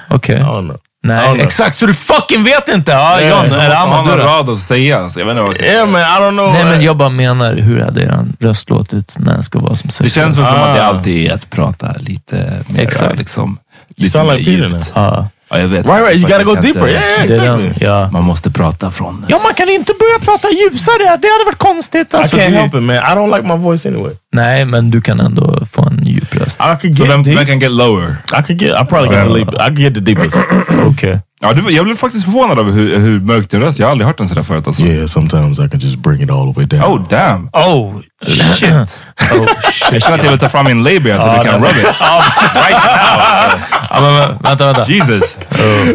[0.10, 0.36] Okej.
[0.36, 0.78] I don't know.
[1.04, 1.42] Nej, I don't know.
[1.46, 1.76] exakt.
[1.78, 2.92] Så du fucking vet inte?
[2.92, 3.46] Ja, Nej, John.
[3.52, 4.28] jag Eller Har Ahmad, du då?
[4.28, 5.00] rad att säga?
[5.00, 6.02] Alltså, jag vet inte vad jag ska Yeah, man.
[6.02, 6.54] I don't know.
[6.54, 9.88] Nej, men jag bara menar, hur hade er röst låtit när den ska vara som
[9.88, 10.16] Det sexigast?
[10.16, 10.66] känns som Ah.
[10.66, 13.18] att det alltid är att prata lite mer Exakt.
[13.20, 13.58] liksom.
[14.06, 14.72] Djupt.
[14.72, 14.82] now.
[14.96, 15.86] Ja, Ja, jag vet.
[15.86, 16.16] Right, right.
[16.16, 16.88] You gotta go deeper.
[16.88, 17.86] Yeah, är exactly.
[17.88, 18.10] Ja.
[18.12, 19.26] Man måste prata från...
[19.28, 20.98] ja, man kan inte börja prata ljusare.
[21.22, 22.14] Det hade varit konstigt.
[22.14, 22.96] I Alltså, can't det- help it, man.
[22.96, 24.12] I don't like my voice anyway.
[24.32, 26.29] Nej, men du kan ändå få en djup.
[26.60, 27.38] I could Så get vem, deep.
[27.40, 28.10] vem kan get lower?
[28.40, 28.72] I could get.
[28.82, 29.54] I probably get the deep.
[29.54, 30.38] I could get the deepest.
[30.92, 31.20] Okej.
[31.42, 34.08] Ja, du, jag blev faktiskt förvånad över hur, hur mörk din röst Jag har aldrig
[34.08, 34.68] hört den sådär förut.
[34.68, 34.84] Alltså.
[34.84, 36.84] yeah, sometimes I can just bring it all the way down.
[36.84, 37.50] Oh damn.
[37.54, 38.70] Oh, shit.
[39.32, 39.92] oh, shit.
[39.92, 41.86] Jag känner att jag vill ta fram min labia så vi kan rub it.
[42.56, 43.20] right now.
[43.20, 43.60] Alltså.
[43.90, 44.92] Ja, men, vä- vänta, vänta.
[44.92, 45.38] Jesus.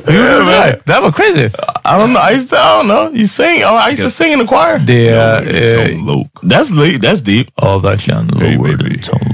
[0.07, 0.79] Hur var det?
[0.85, 1.45] Det här var crazy.
[1.45, 1.51] I
[1.89, 2.23] don't know.
[2.31, 2.57] I used to.
[2.57, 3.11] I don't know.
[3.17, 3.65] You sing.
[3.65, 4.79] Oh, I used to sing in the choir.
[4.79, 5.43] Det är...
[5.91, 6.27] Eh, Low.
[6.43, 7.47] That's le- That's deep.
[7.63, 8.27] ja, verkligen.
[8.27, 8.99] Lower baby.
[8.99, 9.31] than tone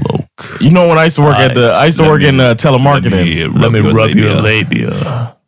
[0.61, 1.65] You know when I used to work at the.
[1.83, 3.61] I used to Let work me- in uh, telemarketing.
[3.61, 4.93] Let me rub your labia.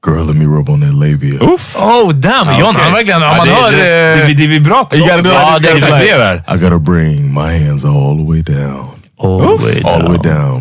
[0.05, 1.39] Girl, let me rub on that labia.
[1.41, 1.75] Uff.
[1.79, 2.59] Oh, damn.
[2.59, 3.23] John, han verkligen...
[3.23, 3.71] Om man det, hör...
[3.71, 4.95] det, det, eh, det, det är vibrato.
[4.97, 5.63] You gotta do Ja, it.
[5.63, 6.43] det är exakt det där.
[6.55, 8.87] I gotta bring my hands all the way down.
[9.23, 10.59] all the way All the way down.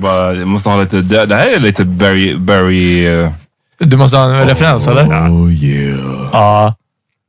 [0.00, 0.38] down.
[0.38, 3.30] Jag måste ha lite, det, det här är lite Barry, Barry uh,
[3.78, 5.04] Du måste ha en referens, eller?
[5.04, 5.98] Oh yeah.
[6.32, 6.62] Ja.
[6.62, 6.72] Yeah,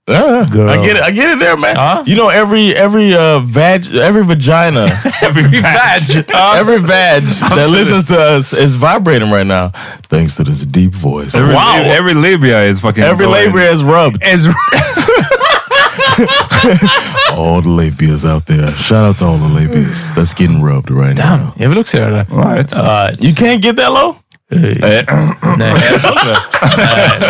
[0.09, 1.03] I get it.
[1.03, 1.75] I get it there, man.
[1.75, 2.03] Huh?
[2.05, 4.87] You know, every every uh vag, every vagina,
[5.21, 6.15] every badge.
[6.29, 7.23] every vag
[7.55, 9.69] that listens to us is vibrating right now,
[10.09, 11.33] thanks to this deep voice.
[11.35, 11.81] Every, Wow.
[11.85, 13.45] every, labia is fucking Every going.
[13.53, 14.23] labia is rubbed.
[14.25, 14.47] Is,
[17.31, 18.71] All the labias out there.
[18.73, 21.53] Shout out to all the labias that's getting rubbed right damn, now.
[21.57, 22.25] jag vill också göra det.
[22.29, 22.73] Right.
[22.73, 24.15] Uh, You can't get that low.
[24.51, 25.05] Eh, nej.
[25.57, 25.73] nej,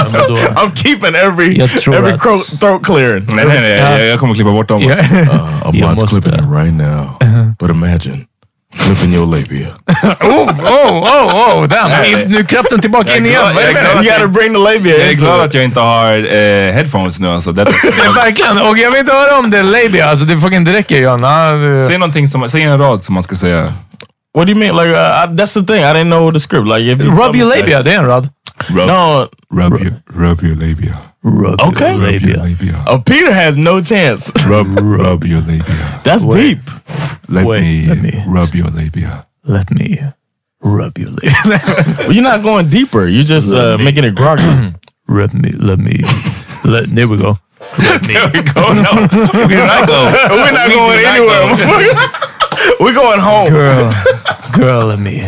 [0.03, 0.36] men vadå?
[0.36, 3.25] I'm keeping every Jag tror every att- throat clearing.
[3.36, 3.71] Nej, nej, nej.
[3.77, 4.82] Jag, jag kommer klippa bort dem.
[4.82, 4.95] Ja.
[4.95, 7.10] I'm Jag not måste- clipping it right now,
[7.60, 8.25] but imagine
[8.79, 9.67] clipping your labia.
[10.21, 11.91] Oh, oh, oh, oh, damn.
[12.32, 13.41] Nu kröp den tillbaka in igen.
[13.45, 15.79] är det jag är You gotta bring the labia Jag är glad att jag inte
[15.79, 17.27] har eh, headphones nu.
[17.29, 17.51] Alltså.
[17.51, 17.62] Det,
[18.05, 18.58] Ja, verkligen.
[18.62, 20.05] Och jag vill inte höra om det labia.
[20.10, 21.21] Alltså, det fucking det räcker John.
[21.21, 23.73] Det- säg någonting som, säg en rad som man ska säga.
[24.34, 24.76] What do you mean?
[24.76, 25.84] Like uh, I, that's the thing.
[25.84, 26.68] I didn't know the script.
[26.68, 28.06] Like if you Rub your labia, det är en.
[28.06, 28.28] Rub,
[28.88, 29.28] No.
[29.52, 30.94] rub, your, rub your labia.
[31.24, 31.96] Rub Okay.
[31.96, 32.44] your Rub your labia.
[32.44, 32.84] labia.
[32.88, 34.32] Oh, Peter has no chance.
[34.48, 36.00] Rub, rub your labia.
[36.04, 36.60] That's deep.
[37.28, 39.26] Let, Wait, me, let me- rub your labia.
[39.44, 40.00] Let me
[40.62, 41.34] rub your labia.
[42.00, 43.08] Well, you're not going deeper.
[43.08, 44.44] You're just uh, making it groggy.
[45.08, 46.04] rub me, let me.
[46.63, 47.39] Let, there we go.
[47.80, 48.13] Let me.
[48.13, 48.74] There we go.
[48.74, 48.92] No,
[49.48, 50.12] we did not go.
[50.32, 52.38] We're not going not anywhere.
[52.80, 53.50] We're going home.
[53.50, 53.93] Girl,
[54.54, 55.28] girl, let me.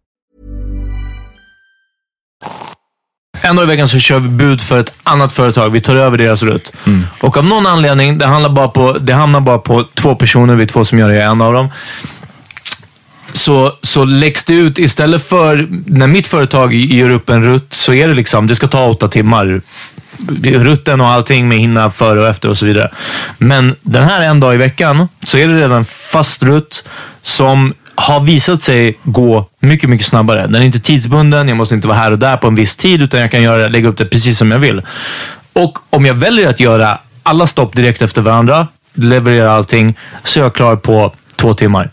[3.41, 5.69] En dag i veckan så kör vi bud för ett annat företag.
[5.69, 6.73] Vi tar över deras rutt.
[7.21, 10.55] Och av någon anledning, det, handlar bara på, det hamnar bara på två personer.
[10.55, 11.69] Vi är två som gör det, jag är en av dem.
[13.33, 17.93] Så, så läggs det ut, istället för när mitt företag gör upp en rutt, så
[17.93, 19.61] är det liksom, det ska ta åtta timmar.
[20.43, 22.91] Rutten och allting med hinna före och efter och så vidare.
[23.37, 26.83] Men den här en dag i veckan så är det redan fast rutt
[27.21, 30.41] som har visat sig gå mycket, mycket snabbare.
[30.47, 33.01] Den är inte tidsbunden, jag måste inte vara här och där på en viss tid,
[33.01, 34.81] utan jag kan göra, lägga upp det precis som jag vill.
[35.53, 40.43] Och om jag väljer att göra alla stopp direkt efter varandra, leverera allting, så är
[40.43, 41.89] jag klar på två timmar.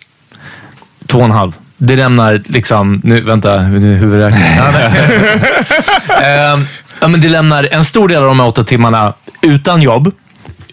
[1.06, 1.52] Två och en halv.
[1.76, 4.42] Det lämnar liksom, nu, vänta, nu huvudräkning.
[6.22, 6.66] Ehm,
[7.00, 10.12] ja, men det lämnar en stor del av de här åtta timmarna utan jobb.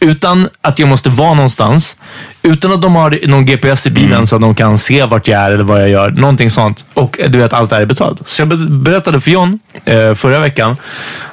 [0.05, 1.95] Utan att jag måste vara någonstans.
[2.41, 5.41] Utan att de har någon GPS i bilen så att de kan se vart jag
[5.41, 6.11] är eller vad jag gör.
[6.11, 6.85] Någonting sånt.
[6.93, 8.21] Och du vet, allt det här är betalt.
[8.25, 10.77] Så jag be- berättade för John eh, förra veckan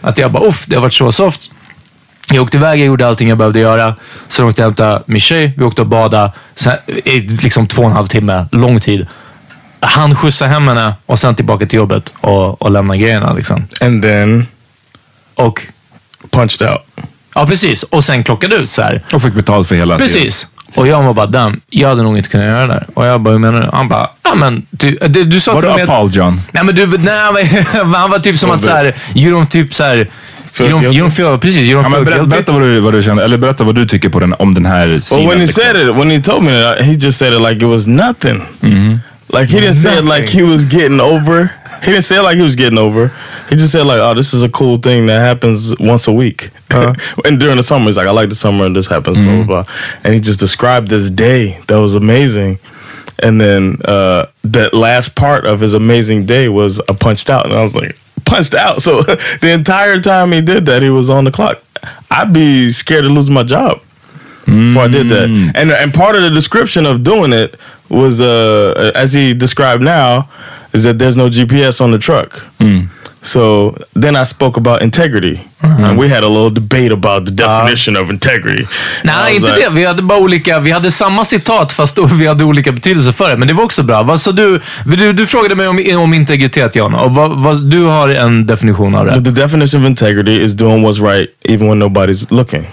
[0.00, 1.50] att jag bara, uff, det har varit så soft.
[2.30, 3.96] Jag åkte iväg, jag gjorde allting jag behövde göra.
[4.28, 6.32] Sen åkte jag och hämtade min tjej, vi åkte och badade.
[6.54, 6.72] Sen,
[7.04, 9.06] i liksom två och en halv timme, lång tid.
[9.80, 13.32] Han skjutsade hem henne och sen tillbaka till jobbet och, och lämna grejerna.
[13.32, 13.66] Liksom.
[13.80, 14.46] And then
[15.34, 15.62] Och
[16.30, 17.06] punched out.
[17.34, 17.82] Ja, precis.
[17.82, 19.02] Och sen klockade ut så här.
[19.14, 20.46] Och fick betalt för hela Precis.
[20.74, 22.86] Och jag var bara, damn, jag hade nog inte kunnat göra det där.
[22.94, 23.68] Och jag bara, hur menar du?
[23.72, 26.40] Han bara, ja men du, du, du sa Var till du Paul John?
[26.52, 29.84] Nej men du, nej, han var typ som att så här, you don't typ så
[29.84, 32.92] här, you don't, you don't feel, precis, you don't Ja, feel berätta, vad, du, vad
[32.92, 35.28] du kände, eller berätta vad du tycker på den, om den här Well, sidan.
[35.28, 35.62] when he liksom.
[35.62, 38.42] said it, when he told me that, he just said it like it was nothing.
[39.28, 41.48] Like he didn't say it like he was getting over.
[41.82, 43.08] He didn't say it like he was getting over.
[43.50, 46.50] He just said like, "Oh, this is a cool thing that happens once a week."
[47.24, 49.62] and during the summer, he's like, "I like the summer, and this happens." Blah blah
[49.64, 49.74] blah.
[50.04, 52.58] And he just described this day that was amazing.
[53.18, 57.54] And then uh, that last part of his amazing day was a punched out, and
[57.54, 58.80] I was like, punched out.
[58.82, 59.02] So
[59.40, 61.62] the entire time he did that, he was on the clock.
[62.10, 63.80] I'd be scared to lose my job
[64.46, 65.28] before I did that.
[65.54, 70.28] And and part of the description of doing it was uh as he described now
[70.72, 72.30] is that there's no GPS on the truck.
[73.24, 75.40] So then I spoke about integrity.
[75.60, 75.84] Mm-hmm.
[75.84, 78.66] And we had a little debate about the definition of integrity.
[79.04, 79.70] Nej, inte like, det.
[79.70, 83.30] Vi hade bara olika, vi hade samma citat fast då vi hade olika betydelser för
[83.30, 83.36] det.
[83.36, 84.18] Men det var också bra.
[84.18, 86.94] Sa du, du, du frågade mig om, om integritet Jan.
[86.94, 89.12] Och vad, vad, du har en definition av det.
[89.24, 92.66] The definition of integrity is doing what's right even when nobody's looking.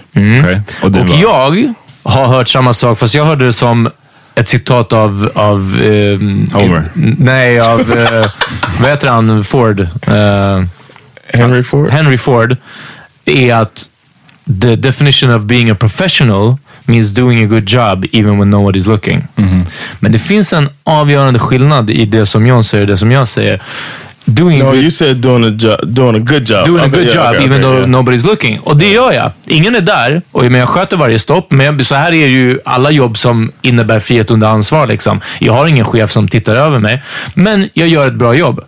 [0.82, 3.90] Och du Och var- jag har hört samma sak, fast jag hörde det som
[4.34, 5.30] ett citat av...
[5.34, 6.84] av ehm, Homer.
[7.18, 7.80] nej, av...
[7.80, 8.26] Uh,
[8.80, 9.44] vad heter han?
[9.44, 9.80] Ford.
[9.80, 10.64] Eh,
[11.34, 11.88] Henry Ford?
[11.88, 12.56] Henry Ford.
[13.24, 13.90] Är att
[14.62, 19.26] the definition of being a professional means doing a good job even when nobody's looking.
[19.98, 23.28] Men det finns en avgörande skillnad i det som John säger och det som jag
[23.28, 23.62] säger.
[24.34, 26.66] Doing No, a good you said doing a job, doing a good job.
[26.66, 28.02] Doing a Okay, good yeah, job okay, even okay, though yeah.
[28.02, 28.58] nobody's looking.
[28.60, 29.30] Och det gör jag.
[29.46, 31.50] Ingen är där, och, men jag sköter varje stopp.
[31.50, 34.86] Men jag, så här är ju alla jobb som innebär frihet under ansvar.
[34.86, 35.20] Liksom.
[35.38, 37.02] Jag har ingen chef som tittar över mig,
[37.34, 38.60] men jag gör ett bra jobb.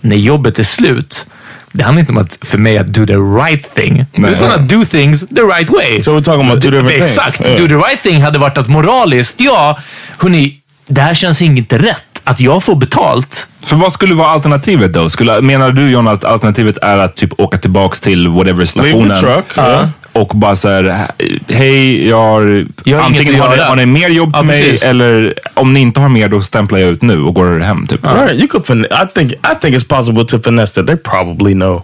[0.00, 1.26] När jobbet är slut,
[1.72, 4.32] det handlar inte om att, för mig att do the right thing, Nej.
[4.32, 6.02] utan att do things the right way.
[6.02, 7.18] So we're talking about two different things.
[7.18, 7.40] Exakt.
[7.46, 7.60] Yeah.
[7.60, 9.78] Do the right thing hade varit att moraliskt, ja,
[10.18, 10.54] hörni,
[10.86, 12.02] det här känns inte rätt.
[12.28, 15.10] Att jag får betalt För vad skulle vara alternativet då?
[15.10, 19.18] Skulle, menar du John att alternativet är att typ åka tillbaks till whatever stationen?
[19.20, 19.88] truck, ja.
[20.12, 21.08] Och bara såhär,
[21.48, 22.66] hej, jag har...
[22.84, 24.82] Jag har antingen har ni, har ni mer jobb till Ja, mig precis.
[24.82, 28.06] eller om ni inte har mer då stämplar jag ut nu och går hem typ.
[28.06, 28.66] Right, you could.
[28.66, 29.32] Fin- I think.
[29.32, 30.86] I think it's possible to finesse that.
[30.86, 31.82] They probably know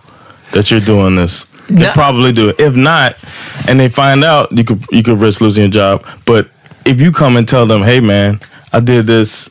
[0.52, 1.46] that you're doing this.
[1.68, 1.84] They No.
[1.94, 2.50] probably do.
[2.58, 3.12] If not,
[3.68, 6.00] and they find out, you could you could risk losing your job.
[6.26, 6.46] But
[6.84, 8.38] if you come and tell them, "Hey, man,
[8.72, 9.50] I did this,"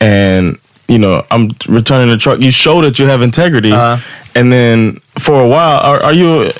[0.00, 3.72] and you know I'm returning the truck, you show that you have integrity.
[3.72, 4.02] Uh-huh.
[4.36, 6.50] And then for a while, are, are you?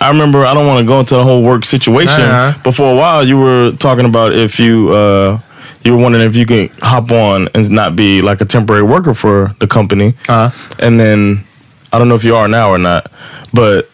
[0.00, 0.44] I remember.
[0.44, 2.58] I don't want to go into the whole work situation, Uh-huh.
[2.62, 4.90] but for a while, you were talking about if you.
[4.92, 5.40] Uh,
[5.84, 9.12] you were wondering if you could hop on and not be like a temporary worker
[9.12, 10.14] for the company.
[10.30, 10.50] Uh-huh.
[10.78, 11.44] And then
[11.92, 13.12] I don't know if you are now or not,
[13.52, 13.90] but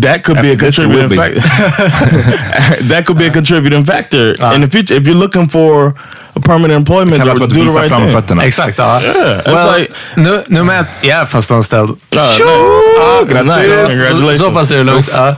[0.00, 1.40] that could be a contributing factor.
[2.88, 4.54] that could be a contributing factor Uh-huh.
[4.54, 5.94] in the future if you're looking for
[6.34, 7.16] a permanent employment.
[7.18, 8.42] Kallas för Do att the visa right fram fötterna.
[8.44, 9.00] Exakt, ja.
[9.00, 11.90] Yeah, well, like- nu, nummer ett, jag är fast anställd.
[11.90, 12.42] Ah, nice.
[12.42, 13.64] Ja, Grattis.
[13.64, 14.38] så- Congratulations.
[14.38, 15.08] Så pass är det lugnt.
[15.12, 15.36] Ja.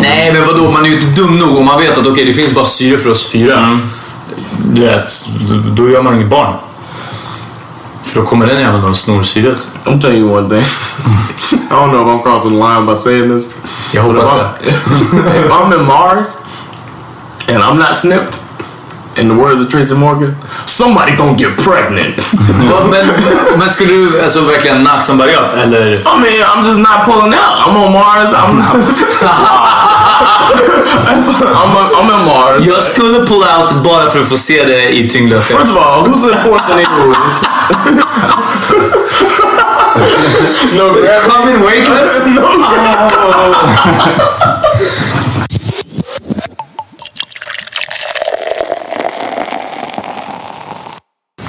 [0.00, 0.70] Nej, men vadå?
[0.70, 2.98] Man är ju inte dum nog om man vet att okej, det finns bara syre
[2.98, 3.80] för oss fyra.
[4.74, 6.54] Du vet, då- då gör man inget barn.
[8.14, 9.68] För då kommer den jäveln och snor syret.
[9.84, 10.60] I'm telling you one thing.
[10.60, 13.54] I don't know if I'm crossing the line by saying this.
[13.92, 14.30] Jag hoppas
[14.62, 15.18] if det.
[15.18, 16.36] I'm, if I'm in Mars
[17.48, 18.38] and I'm not snipped,
[19.16, 22.16] in the words of Tracy Morgan, somebody gonna get pregnant.
[22.90, 23.06] Men,
[23.58, 25.56] men skulle du alltså verkligen knock somebody up?
[25.56, 25.94] Eller?
[25.94, 27.66] I mean, I'm just not pulling out.
[27.66, 28.32] I'm on Mars.
[28.34, 28.76] I'm not.
[30.14, 32.66] I'm, a, I'm in Mars.
[32.66, 35.56] Jag skulle pull out bara för att få se det i tyngdlöshet.
[35.58, 37.42] First of all, who's enforcing these rules?
[40.74, 41.30] no, gravity.
[41.30, 42.26] Come in weightless?
[42.36, 42.48] no.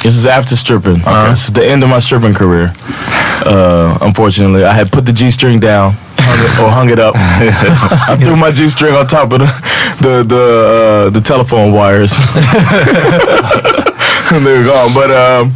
[0.03, 0.99] This is after stripping.
[1.29, 2.73] This is the end of my stripping career.
[3.45, 7.15] Uh, unfortunately, I had put the G string down hung it, or hung it up.
[8.09, 9.45] I threw my G string on top of the
[10.01, 12.13] the the, uh, the telephone wires.
[14.31, 14.93] and they were gone.
[14.93, 15.53] But um,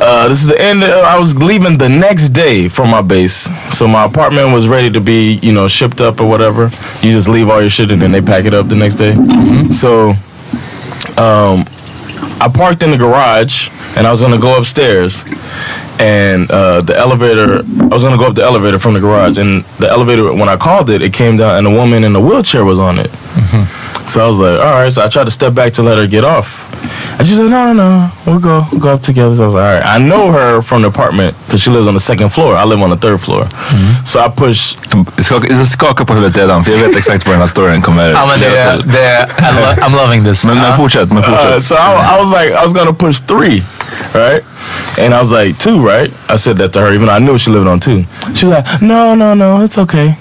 [0.00, 0.82] uh, this is the end.
[0.82, 4.90] Of, I was leaving the next day from my base, so my apartment was ready
[4.90, 6.64] to be, you know, shipped up or whatever.
[7.02, 9.14] You just leave all your shit and then they pack it up the next day.
[9.70, 10.10] So,
[11.16, 11.64] um,
[12.40, 15.22] I parked in the garage and I was gonna go upstairs.
[15.98, 19.64] And uh, the elevator, I was gonna go up the elevator from the garage, and
[19.78, 22.64] the elevator, when I called it, it came down, and a woman in a wheelchair
[22.64, 23.10] was on it.
[24.10, 24.92] So I was like, all right.
[24.92, 26.68] So I tried to step back to let her get off,
[27.18, 29.34] and she said, no, no, no, we'll go, we'll go up together.
[29.36, 29.84] So I was like, all right.
[29.84, 32.56] I know her from the apartment because she lives on the second floor.
[32.56, 33.46] I live on the third floor.
[34.04, 34.76] So I push.
[35.18, 38.10] Skaka, jag skakar på huvudet redan för jag vet exakt vad den här storyn kommer
[38.10, 38.92] Ja, men det, leda är- till.
[38.92, 40.44] det, är- I lo- I'm loving this.
[40.44, 40.76] Men, men Ja.
[40.76, 41.78] fortsätt, men Uh, so I,
[42.14, 43.62] I was like, I was gonna push three,
[44.14, 44.42] right?
[44.98, 46.12] And I was like, two, right?
[46.34, 48.04] I said that to her, even though I knew she lived on two.
[48.34, 50.14] She was like, no, no, no, it's okay.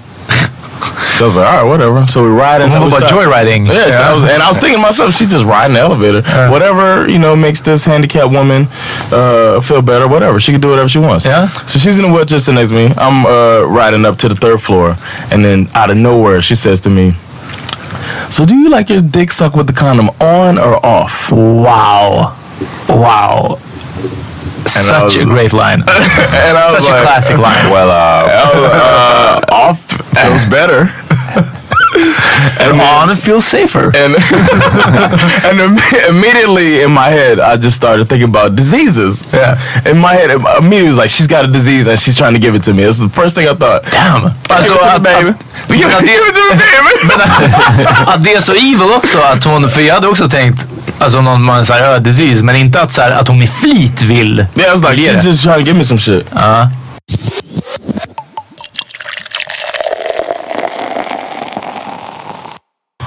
[1.18, 2.08] So I was like, all right, whatever.
[2.08, 2.72] So we ride in.
[2.72, 3.68] We bara joyriding.
[3.68, 6.22] Yeah, so I was, and I was thinking to myself, she's just riding the elevator.
[6.50, 8.68] Whatever, you know, makes this handicapped woman
[9.12, 10.40] uh, feel better, whatever.
[10.40, 11.26] She can do whatever she wants.
[11.26, 11.48] Yeah.
[11.68, 12.94] So she's in the wheelchair sitting next to me.
[12.98, 14.96] I'm uh, riding up to the third floor.
[15.32, 17.14] And then out of nowhere, she says to me,
[18.30, 21.32] so do you like your dick sucked with the condom on or off?
[21.32, 22.38] Wow.
[22.90, 23.60] Wow.
[24.68, 25.82] Such was- a great line.
[25.88, 27.70] And I was Such a classic line.
[27.72, 29.80] Well, uh, was uh, off
[30.18, 30.90] feels better.
[32.60, 33.86] And on feels safer.
[33.96, 34.16] And
[35.48, 39.26] and imme- immediately in my head, I just started thinking about diseases.
[39.34, 39.58] Yeah.
[39.86, 42.56] In my head, immediately was like, she's got a disease and she's trying to give
[42.56, 42.84] it to me.
[42.84, 43.84] This is the first thing I thought.
[43.92, 44.32] Damn.
[44.50, 45.30] Alltså, Give it to me, baby.
[45.30, 47.86] Att, give, it- to me, baby!
[48.12, 50.68] Att det är så evil också att hon, för jag hade också tänkt,
[51.00, 54.46] alltså någon man säger disease, men inte att, så här, att hon med flit vill
[54.56, 56.26] Yeah, I was like, she's just trying to give me some shit.
[56.36, 56.70] Ja.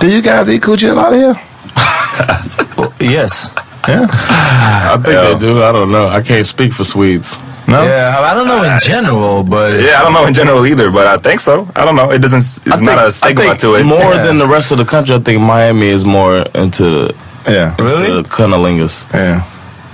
[0.06, 1.34] Do you guys eat coochie a lot of here?
[3.00, 3.50] Yes.
[3.88, 4.06] Yeah.
[4.08, 5.62] I think they do.
[5.64, 6.06] I don't know.
[6.08, 7.36] I can't speak for Swedes.
[7.66, 7.82] No.
[7.82, 11.06] Yeah, I don't know in general, but Yeah, I don't know in general either, but
[11.08, 11.68] I think so.
[11.74, 12.10] I don't know.
[12.12, 12.38] It doesn't.
[12.38, 13.84] It's think, not a I stigma think to it.
[13.84, 14.22] more Yeah.
[14.22, 15.16] than the rest of the country.
[15.16, 17.12] I think Miami is more into
[17.48, 17.74] Yeah.
[17.80, 18.04] Really?
[18.10, 19.12] into the cunnilingus.
[19.12, 19.42] Yeah.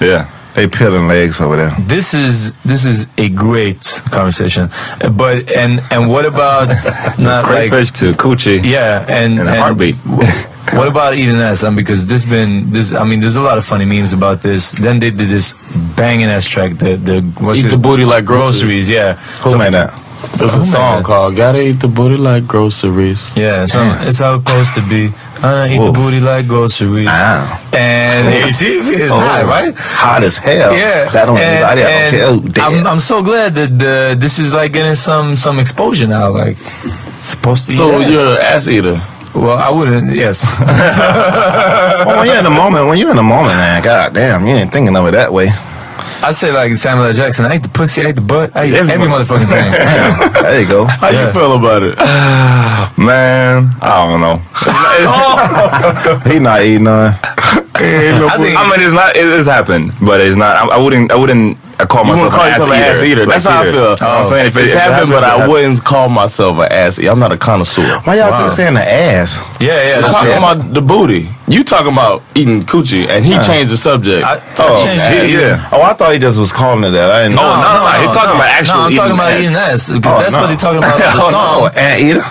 [0.01, 0.29] Yeah.
[0.55, 1.71] They peeling legs over there.
[1.81, 4.69] this is this is a great conversation.
[5.13, 6.69] But and and what about
[7.19, 8.61] not like Crayfish to coochie.
[8.65, 9.97] yeah and In a heartbeat.
[10.79, 11.63] what about eating ass?
[11.65, 12.93] Um, because this been this.
[12.93, 14.73] I mean, there's a lot of funny memes about this.
[14.73, 15.55] Then they did this
[15.97, 16.79] banging ass track.
[16.79, 17.71] The the what's Eat it?
[17.71, 18.89] the booty like groceries.
[18.89, 19.15] Yeah.
[19.45, 19.99] Who So- made that?
[20.37, 21.03] There's Oh, a song man.
[21.03, 25.11] called "Gotta Eat the Booty Like Groceries." Yeah, so it's how it's supposed to be.
[25.45, 27.07] I eat the booty like groceries.
[27.07, 27.61] Wow.
[27.73, 29.75] And you see, it's Oh, high, right?
[29.77, 30.73] Hot as hell.
[30.77, 31.83] Yeah, That don't and, anybody.
[31.83, 32.27] I don't care.
[32.29, 32.81] Oh, damn.
[32.81, 36.31] I'm, I'm so glad that the, this is like getting some some exposure now.
[36.31, 36.57] Like
[37.19, 37.73] supposed to.
[37.73, 39.01] So you're an ass eater.
[39.35, 40.15] well, I wouldn't.
[40.15, 40.45] Yes.
[42.07, 44.55] well, when you're in the moment, when you're in the moment, man, god damn, you
[44.55, 45.49] ain't thinking of it that way.
[46.23, 47.13] I say like Samuel L.
[47.13, 47.45] Jackson.
[47.47, 49.73] I ate the pussy, I ate the butt, I ate Every every, motherfucking thing.
[50.43, 50.85] there you go.
[50.85, 51.97] How you feel about it?
[52.99, 54.41] Man, I don't know.
[56.33, 57.15] He not eating none.
[57.75, 59.17] I, think, I mean, it's not.
[59.17, 60.57] It has happened, but it's not.
[60.57, 61.11] I, I wouldn't.
[61.11, 62.91] I wouldn't uh, call You myself wouldn't call an ass yourself an eater.
[62.91, 63.27] ass eater.
[63.27, 63.75] Like That's how I feel.
[63.75, 66.73] You know what I'm saying if it's it happened, but I wouldn't call myself an
[66.73, 67.11] ass eater.
[67.11, 68.01] I'm not a connoisseur.
[68.05, 69.39] Why y'all keep saying the ass?
[69.61, 70.05] yeah, yeah.
[70.07, 70.39] I'm talking it.
[70.39, 71.29] about the booty.
[71.49, 74.25] You talking about eating coochie, and he changed the subject.
[74.25, 75.69] I, I Oh, changed he- yeah.
[75.73, 77.11] Oh, I thought he just was calling it that.
[77.11, 78.01] I didn't Oh, no, no, no.
[78.01, 79.41] He's talking about actual No, I'm talking about ass.
[79.43, 80.41] eating ass because Oh, that's no.
[80.41, 81.61] what they're talking about in the Oh, song.
[81.61, 82.23] no, ant eater.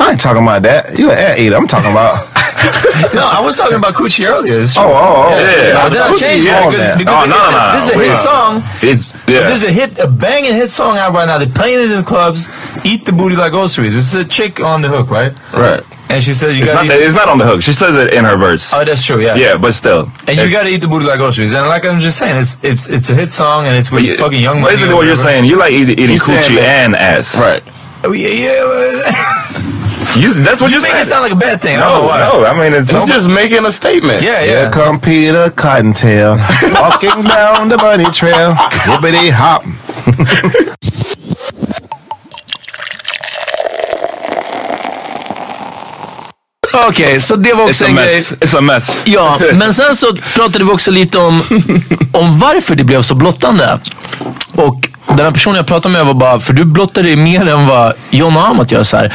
[0.00, 0.96] I ain't talking about that.
[0.98, 1.56] You an ant eater.
[1.56, 2.24] I'm talking about.
[3.14, 4.60] No, I was talking about Coochie earlier.
[4.60, 4.82] It's true.
[4.84, 5.40] Oh, oh, oh.
[5.40, 5.82] Yeah.
[5.82, 6.60] But then I Coochie, changed yeah.
[6.62, 8.52] it because, because Oh, no, no, no, this is a hit song.
[8.82, 9.46] It's yeah.
[9.48, 11.38] This is a hit, a banging hit song out right now.
[11.38, 12.48] They're playing it in the clubs.
[12.84, 13.94] Eat the booty like groceries.
[13.94, 15.32] This is a chick on the hook, right?
[15.54, 15.82] right.
[16.10, 17.02] And she says you It's gotta not, eat.
[17.02, 17.62] it's not on the hook.
[17.62, 18.72] She says it in her verse.
[18.74, 19.20] Oh, that's true.
[19.22, 19.36] Yeah.
[19.36, 20.10] yeah, but still.
[20.26, 21.52] And you gotta eat the booty like groceries.
[21.52, 24.16] And like I'm just saying, it's it's it's a hit song and it's with you-
[24.16, 24.62] fucking young.
[24.62, 27.38] Basically, what you're saying, you like eat, eating He's saying coochie that- and ass.
[27.38, 27.62] Right.
[28.02, 29.66] Oh, yeah, yeah.
[30.16, 31.02] You, that's what you you're make saying.
[31.02, 31.76] it sound like a bad thing.
[31.76, 32.18] I don't no, know why.
[32.18, 32.44] no.
[32.46, 34.22] I mean, it's He's just making a statement.
[34.22, 34.70] Yeah, Here yeah.
[34.70, 36.36] come Peter Cottontail
[36.80, 38.54] walking down the bunny trail.
[38.86, 39.62] Hippity hop.
[46.88, 48.16] Okej, så det var också It's a en grej.
[48.16, 48.32] mess.
[48.32, 48.98] It's a mess.
[49.04, 51.42] Ja, men sen så pratade vi också lite om,
[52.12, 53.78] om varför det blev så blottande.
[54.54, 57.66] Och den här personen jag pratade med var bara, för du blottar dig mer än
[57.66, 59.14] vad John och Amat gör så här.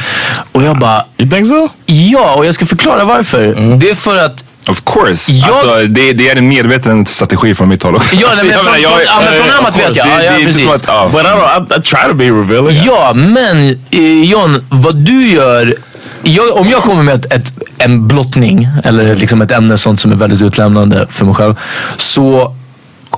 [0.52, 1.68] Och jag bara, You think so?
[1.86, 3.76] ja, och jag ska förklara varför.
[3.80, 5.32] Det är för att Of course.
[5.32, 8.16] Jag- Alltså, det, det är en medveten strategi från mitt håll också.
[8.16, 10.06] Ja, nej, men från- menar, jag- från- ja, men från Amat vet jag.
[10.06, 10.66] Det, Ja, det ja, är precis.
[10.66, 10.84] att...
[10.86, 11.08] Ja.
[11.12, 11.76] But I don't.
[11.76, 12.82] I, I try to be revealing.
[12.86, 15.74] Ja, men eh, John, vad du gör.
[16.22, 20.12] Jag, om jag kommer med ett, ett, en blottning eller liksom ett ämne sånt som
[20.12, 21.54] är väldigt utlämnande för mig själv.
[21.96, 22.54] Så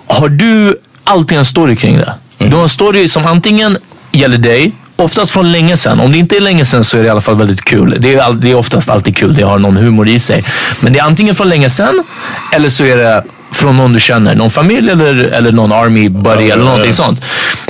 [0.06, 2.14] har du alltid en story kring det.
[2.38, 3.78] Du har en story som antingen
[4.12, 6.00] gäller dig, oftast från länge sedan.
[6.00, 7.96] Om det inte är länge sedan så är det i alla fall väldigt kul.
[7.98, 10.44] Det är, all, det är oftast alltid kul, det har någon humor i sig.
[10.80, 12.04] Men det är antingen från länge sedan
[12.52, 14.34] eller så är det från någon du känner.
[14.34, 17.24] Någon familj eller, eller någon army buddy eller någonting sånt.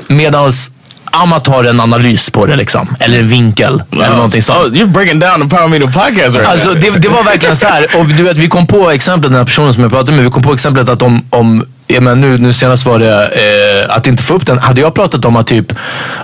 [0.08, 0.70] Medans
[1.10, 2.96] Amat har en analys på det liksom.
[3.00, 3.82] Eller en vinkel.
[3.92, 4.58] Eller någonting sånt.
[4.58, 7.66] Oh, you're breaking down the Power Meter podcast right Alltså det, det var verkligen så
[7.66, 7.86] här.
[7.98, 10.30] Och du vet, vi kom på exemplet, den här personen som jag pratade med, vi
[10.30, 14.06] kom på exemplet att om, om ja, men nu, nu senast var det eh, att
[14.06, 14.58] inte få upp den.
[14.58, 15.72] Hade jag pratat om att typ,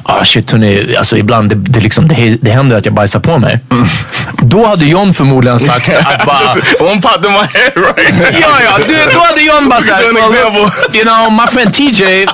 [0.02, 3.38] ah shit hörni, alltså ibland det, det, liksom, det, det händer att jag bajsar på
[3.38, 3.60] mig.
[4.42, 8.78] Då hade John förmodligen sagt att bara, One popped in my head right Ja, ja.
[8.88, 12.26] Du, då hade John bara an well, you know, my friend TJ,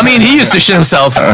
[0.00, 1.14] I mean, he used to shit himself.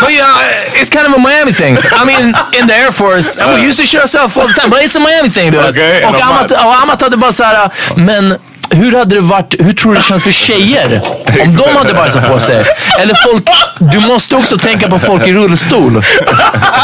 [0.00, 1.76] But you know, it's kind of a Miami thing.
[1.76, 4.70] I mean, in the Air Force, and we used to shit ourselves all the time,
[4.70, 5.52] but it's a Miami thing.
[5.52, 5.70] Du vet.
[5.70, 8.34] Okay, och Amat, och Amat hade bara såhär, men
[8.70, 11.00] hur hade det varit, hur tror du det känns för tjejer
[11.42, 12.64] om de hade bajsat på sig?
[12.98, 13.48] Eller folk,
[13.78, 16.04] du måste också tänka på folk i rullstol.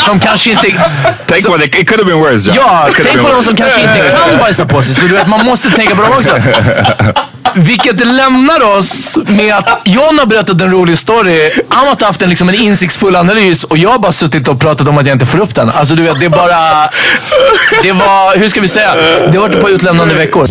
[0.04, 0.90] Som kanske inte...
[1.26, 2.50] Tänk på det, it could have been worse.
[2.50, 2.56] John.
[2.56, 4.94] Ja, tänk på de som kanske inte kan bajsa på sig.
[4.94, 6.36] Så du vet, man måste tänka på dem också.
[7.54, 11.50] Vilket lämnar oss med att John har berättat en rolig story.
[11.68, 14.88] Amat har haft en, liksom, en insiktsfull analys och jag har bara suttit och pratat
[14.88, 15.70] om att jag inte får upp den.
[15.70, 16.90] Alltså du vet, det är bara...
[17.82, 18.94] Det var, hur ska vi säga?
[18.94, 20.46] Det har varit ett par utlämnande veckor.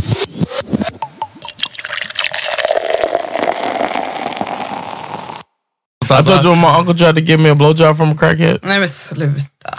[6.16, 8.60] I told you my uncle tried to give me a blowjob from a crackhead.
[8.64, 9.74] Nej men sluta.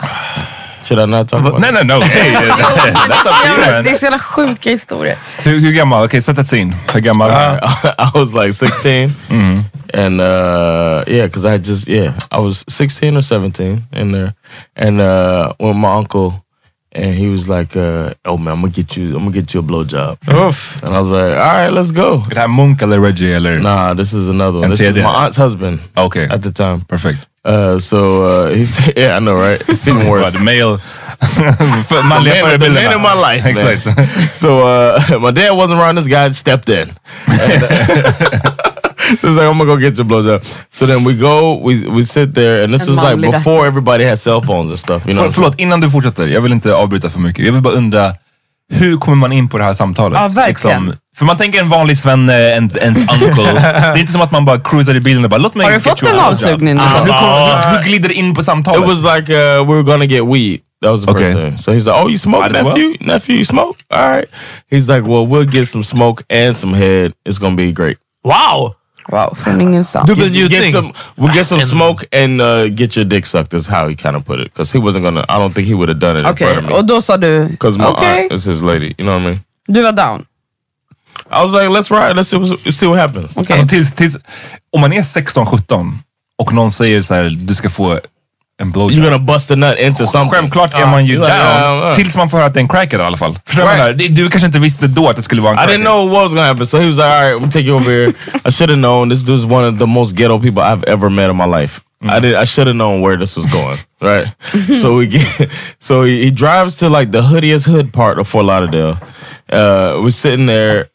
[0.85, 2.01] Should I not talk about Nej, nej, no.
[2.05, 3.85] Hey, that's up to you, man.
[3.85, 5.17] Det är så jävla sjuka historier.
[5.39, 6.05] Hur, hur gammal?
[6.05, 6.77] Okej, sätt ett scene.
[6.93, 7.31] Hur gammal?
[7.99, 9.13] I was like 16.
[9.95, 14.35] And uh, yeah, because I just, yeah, I was 16 or 17 in there.
[14.77, 16.33] And uh, with my uncle,
[16.93, 19.61] and he was like, uh, oh man, I'm gonna get you, I'm gonna get you
[19.61, 20.19] a blowjob.
[20.35, 20.83] Oof.
[20.83, 22.23] And I was like, all right, let's go.
[22.29, 23.35] Det här Munk eller Reggie?
[23.35, 23.61] Eller?
[23.61, 24.71] Nah, this is another one.
[24.71, 26.81] This is my aunt's husband Okay, at the time.
[26.89, 27.27] perfect.
[27.43, 29.61] Uh, so uh, he said, yeah, I know, right?
[29.69, 30.35] It's even worse.
[30.35, 30.79] Vad, male...
[31.21, 33.45] The manliga man, the man in my life.
[33.47, 33.83] Exakt.
[34.37, 35.97] so uh, my dad wasn't around.
[35.97, 36.89] This guy stepped in.
[37.29, 37.63] And,
[39.21, 40.45] so he's like, I'm gonna go get your blowjob.
[40.73, 44.05] So then we go, we we sit there, and this En was like before everybody
[44.05, 45.03] had cell phones and stuff.
[45.07, 46.27] You know, För, förlåt, innan du fortsätter.
[46.27, 47.45] Jag vill inte avbryta för mycket.
[47.45, 48.13] Jag vill bara undra,
[48.73, 50.21] hur kommer man in på det här samtalet?
[50.21, 50.95] Ja, verkligen.
[51.17, 53.45] för man tänker en vanlig svenne, en, ens uncle.
[53.53, 55.73] det är inte som att man bara cruisar i bilen och bara, låt mig Har
[55.73, 56.87] du fått en blowjob." avsugning gång?
[56.89, 58.81] hur, hur, hur glider det in på samtalet?
[58.83, 60.61] It was like uh, we were gonna get weed.
[60.83, 61.33] That was the Okay.
[61.33, 61.59] first thing.
[61.59, 62.73] So he's like, "Oh, you smoke, Might as well.
[62.75, 62.97] nephew?
[63.01, 63.79] Nephew, you smoke?
[63.91, 64.29] All right."
[64.71, 67.13] He's like, "Well, we'll get some smoke and some head.
[67.29, 68.77] It's gonna be great." Wow!
[69.13, 70.11] Wow, från ingenstans.
[70.15, 73.55] Get, get some, we'll get some smoke and uh, get your dick sucked.
[73.55, 75.21] Is how he kind of put it, because he wasn't gonna.
[75.29, 76.75] I don't think he would have done it in Okej, front of me.
[76.79, 78.95] och då sa du, Because my okej, aunt is his lady.
[78.99, 79.41] You know what I mean?
[79.69, 80.25] du var down.
[81.31, 82.17] I was like, let's ride.
[82.17, 83.37] Let's see, what- see what happens.
[83.37, 84.17] Alltså, tills, tills,
[84.73, 85.93] om man är 16-17
[86.39, 88.01] och någon säger så här, du ska få
[88.61, 88.99] en blowjob.
[88.99, 90.31] You're gonna bust a nut into something.
[90.31, 93.05] Självklart är man ju down, tills man får höra att det är en crackhead i
[93.07, 93.39] alla fall.
[93.47, 93.97] Förstår du vad jag Right.
[93.99, 94.09] menar?
[94.15, 95.81] Det- Du kanske inte visste då att det skulle vara en I crackhead.
[95.81, 96.67] didn't know what was gonna happen.
[96.67, 98.13] So he was like, all right, I'm gonna take you over here.
[98.49, 101.31] I should have known this dude's one of the most ghetto people I've ever met
[101.31, 101.81] in my life.
[102.03, 102.35] I did.
[102.35, 103.79] I should have known where this was going.
[104.01, 104.27] Right.
[104.81, 105.51] so we get.
[105.89, 108.97] So he, he drives to like the hoodiest hood part of Fort Lauderdale.
[109.53, 110.87] Uh, we're sitting there.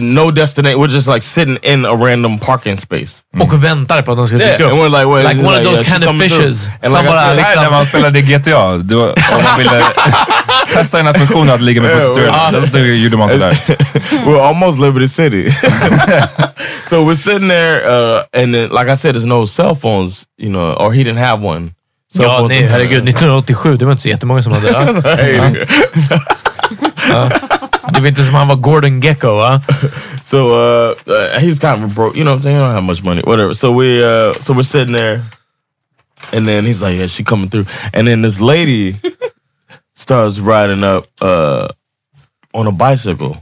[0.00, 0.80] No destination.
[0.80, 3.16] We're just like sitting in a random parking space.
[3.40, 4.72] Och väntar på att de ska Yeah, dyka upp.
[4.72, 6.64] and we're like, wait, like one like, of those yeah, kind of fishes.
[6.82, 9.84] Som like bara när man spelade GTA, var, om man ville
[10.72, 13.52] testa den här funktionen att ligga med Yeah, prostituerade, då, gjorde man sådär.
[14.26, 15.50] we're almost Liberty City.
[16.90, 20.50] so we're sitting there, uh, and then, like I said, there's no cell phones, you
[20.50, 21.70] know, or he didn't have one.
[22.12, 23.08] Ja, nej, herregud.
[23.08, 25.66] 1987, det var inte så jättemånga som hade det.
[27.94, 29.60] Det var inte som han var Gordon Gecko, va?
[30.32, 32.56] So uh, uh, he was kind of broke, you know what I'm saying?
[32.56, 33.52] He don't have much money, whatever.
[33.52, 35.22] So we, uh, so we're sitting there,
[36.32, 38.96] and then he's like, "Yeah, she coming through," and then this lady
[39.94, 41.68] starts riding up uh,
[42.54, 43.36] on a bicycle.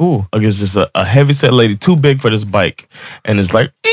[0.00, 0.26] Ooh.
[0.32, 2.88] Like it's just a, a heavy set lady, too big for this bike,
[3.24, 3.72] and it's like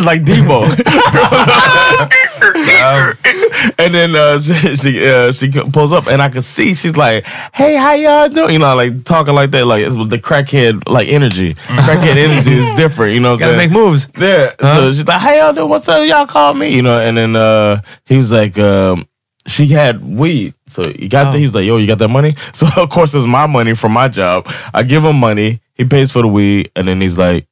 [0.00, 0.64] like Debo.
[3.78, 7.26] and then uh, she she, uh, she pulls up, and I can see she's like,
[7.52, 11.08] "Hey, how y'all doing?" You know, like talking like that, like it's the crackhead like
[11.08, 11.54] energy.
[11.54, 13.14] Crackhead energy is different.
[13.14, 13.70] You know, what I'm Gotta saying?
[13.70, 14.08] make moves.
[14.18, 14.52] Yeah.
[14.58, 14.76] Huh?
[14.76, 15.68] So she's like, "Hey, y'all doing?
[15.68, 16.08] What's up?
[16.08, 19.06] Y'all call me?" You know, and then uh, he was like, um,
[19.50, 21.32] "She had weed." So he got Oh.
[21.32, 23.74] the, he was like, "Yo, you got that money?" So of course it's my money
[23.74, 24.48] from my job.
[24.72, 25.60] I give him money.
[25.74, 27.46] He pays for the weed, and then he's like,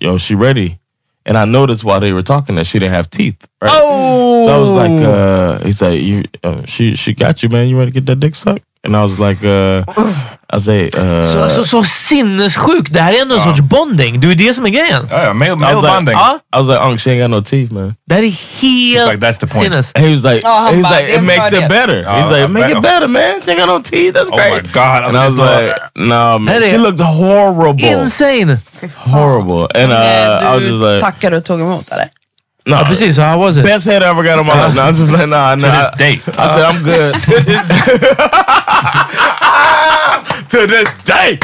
[0.00, 0.78] "Yo, she ready?"
[1.26, 3.46] And I noticed while they were talking that she didn't have teeth.
[3.60, 3.70] Right?
[3.72, 4.44] Oh!
[4.46, 7.68] So I was like, uh, he's like, you, uh, she she got you, man.
[7.68, 8.64] You ready to get that dick sucked?
[8.86, 9.84] And I was like, uh,
[10.56, 12.92] I say, uh, Så, så, så sinnessjukt.
[12.92, 14.20] Det här är ändå en sorts bonding.
[14.20, 15.08] Det är det som är grejen.
[15.10, 16.14] Ja, ja, male, I male was like, bonding.
[16.54, 17.94] I was like, Unc, she ain't got no teeth, man.
[18.06, 19.72] Det här är helt like, that's the point.
[19.72, 19.92] sinnes.
[19.94, 22.02] And he was like, Oh, he's bara, like, it makes it better.
[22.02, 23.40] Ja, he's like, make it better, man.
[23.44, 24.14] She ain't got no teeth.
[24.14, 24.62] That's Oh great.
[24.64, 25.02] my God.
[25.04, 26.60] And I was Alltså, det är så- like, no, man.
[26.70, 27.86] She looked horrible.
[28.02, 28.58] Insane!
[28.96, 29.68] Horrible.
[29.82, 29.98] And uh,
[30.42, 32.08] I was du just like, tackade och tog emot eller?
[32.70, 33.14] No, Ja, precis.
[33.16, 33.64] So how was it?
[33.64, 34.74] best head I ever got on my life.
[34.74, 35.90] No, I'm just like, nah, To nah.
[35.90, 36.20] this day.
[36.38, 37.14] I said, I'm good.
[40.50, 41.38] to this day.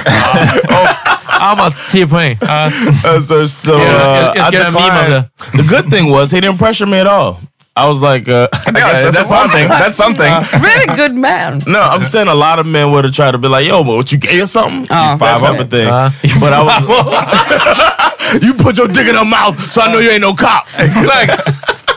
[1.40, 2.38] Amat, 10 poäng.
[2.40, 2.70] Ja.
[3.04, 5.24] Uh, so so uh, jag- jag I ska göra en meme av declined.
[5.52, 7.36] The good thing was he didn't pressure me at all.
[7.78, 9.68] I was like, uh, I guess that's, that's something.
[9.68, 10.32] That's something.
[10.62, 11.62] Really good man.
[11.66, 13.96] No, I'm saying a lot of men would have tried to be like, "Yo, but
[13.96, 15.60] what you gay or something?" Oh, that type okay.
[15.62, 15.86] of thing.
[15.86, 16.10] Uh,
[16.40, 16.74] but I was,
[18.42, 20.66] you put your dick in her mouth, so I know you ain't no cop.
[20.78, 21.42] Exact.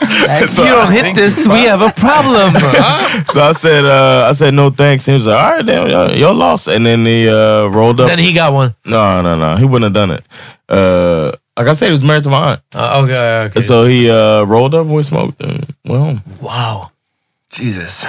[0.01, 2.53] If you don't hit this, we have a problem.
[3.33, 5.05] so I said, uh, I said no thanks.
[5.05, 8.09] He was like, "All right, damn, your, your loss." And then he uh, rolled up.
[8.09, 8.75] Then he got one.
[8.85, 10.23] no, no, no, he wouldn't have done it.
[10.67, 12.61] Uh, like I said, he was married to my aunt.
[12.73, 13.61] Uh, okay, okay.
[13.61, 16.23] So he uh, rolled up and we smoked and went home.
[16.41, 16.91] Wow.
[17.49, 18.05] Jesus.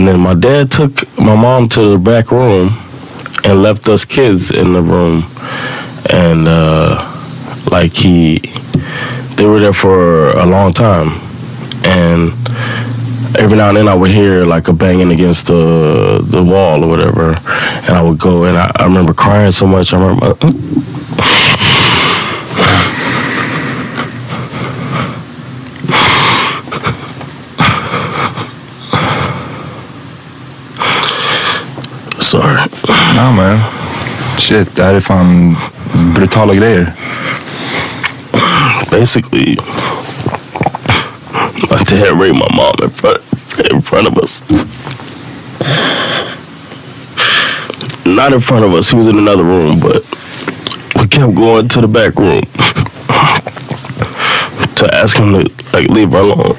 [0.00, 2.70] And then my dad took my mom to the back room
[3.44, 5.24] and left us kids in the room.
[6.08, 6.96] And uh,
[7.70, 8.38] like he,
[9.36, 11.20] they were there for a long time.
[11.84, 12.32] And
[13.36, 16.88] every now and then I would hear like a banging against the the wall or
[16.88, 19.92] whatever, and I would go and I, I remember crying so much.
[19.92, 20.34] I remember.
[20.38, 21.49] Sorry.
[33.20, 33.60] Ja, men.
[34.38, 35.56] Shit, det här är fan
[35.92, 36.92] brutala grejer.
[38.90, 39.58] Basically,
[41.70, 43.18] my dad raped my mom in front,
[43.72, 44.44] in front of us.
[48.04, 48.90] Not in front of us.
[48.90, 50.02] He was in another room, but
[50.96, 52.42] we kept going to the back room
[54.76, 56.56] to ask him to like leave her alone.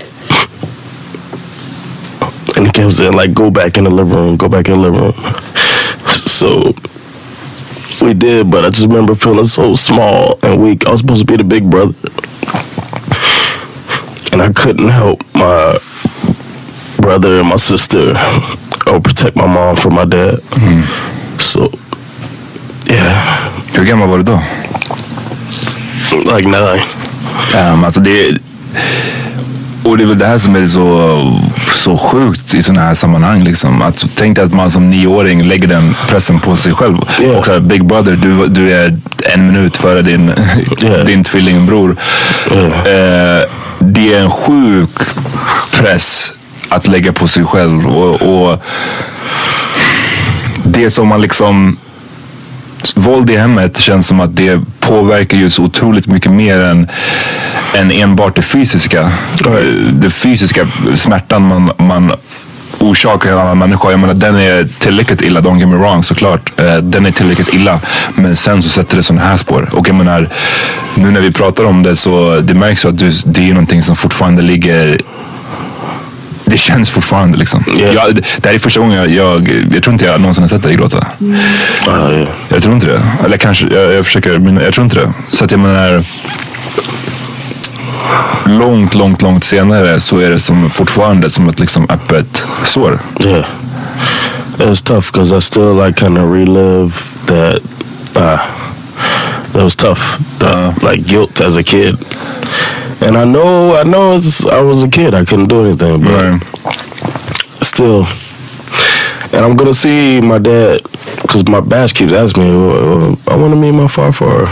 [2.55, 4.37] And he kept saying like, "Go back in the living room.
[4.37, 5.30] Go back in the living room."
[6.41, 6.73] So
[8.03, 10.87] we did, but I just remember feeling so small and weak.
[10.87, 11.93] I was supposed to be the big brother.
[14.31, 15.77] And I couldn't help my
[16.97, 18.15] brother and my sister
[18.87, 20.41] or protect my mom from my dad.
[21.39, 21.69] So,
[22.87, 23.13] yeah.
[23.75, 24.39] Hur gammal var du då?
[26.35, 26.81] Like nine.
[27.55, 28.37] Um, alltså det,
[29.83, 31.21] och det är väl det här som är så,
[31.73, 33.43] så sjukt i sådana här sammanhang.
[33.43, 33.81] Liksom.
[33.81, 36.97] Att, tänk dig att man som nioåring lägger den pressen på sig själv.
[37.37, 38.97] Och så här, Big Brother, du, du är
[39.33, 40.31] en minut före din,
[41.05, 41.97] din tvillingbror.
[42.51, 43.49] Eh,
[43.79, 44.99] det är en sjuk
[45.71, 46.31] press
[46.69, 47.87] att lägga på sig själv.
[47.87, 48.63] Och, och
[50.63, 51.77] det som man liksom
[52.95, 56.87] våld i hemmet känns som att det påverkar ju så otroligt mycket mer än,
[57.73, 59.11] än enbart det fysiska.
[59.91, 62.11] Det fysiska smärtan man, man
[62.79, 63.91] orsakar en annan människa.
[63.91, 66.59] Jag menar, den är tillräckligt illa, don't get me wrong såklart.
[66.59, 67.79] Eh, Den är tillräckligt illa.
[68.15, 69.69] Men sen så sätter det sådana här spår.
[69.73, 70.29] Och jag menar,
[70.95, 73.81] nu när vi pratar om det så det märks ju att du, det är någonting
[73.81, 75.01] som fortfarande ligger
[76.51, 77.63] det känns fortfarande liksom.
[77.93, 80.63] Jag, det här är första gången jag, jag, jag tror inte jag någonsin har sett
[80.63, 81.07] dig gråta.
[82.49, 83.01] Jag tror inte det.
[83.25, 85.13] Eller kanske, jag, jag försöker, men jag tror inte det.
[85.31, 86.03] Så att jag menar,
[88.45, 92.99] långt, långt, långt senare så är det som fortfarande som ett liksom öppet sår.
[93.25, 93.45] Yeah.
[94.59, 96.91] It was tough because I still like kind of relive
[97.25, 97.61] that.
[98.15, 98.37] Uh,
[99.53, 100.19] that was tough.
[100.39, 101.97] That, like guilt as a kid.
[103.01, 106.39] And I know, I know, as I was a kid, I couldn't do anything, but
[107.65, 108.05] still.
[109.33, 110.81] And I'm gonna see my dad
[111.21, 114.49] because my batch keeps asking me, "Oh, I want to meet my far father.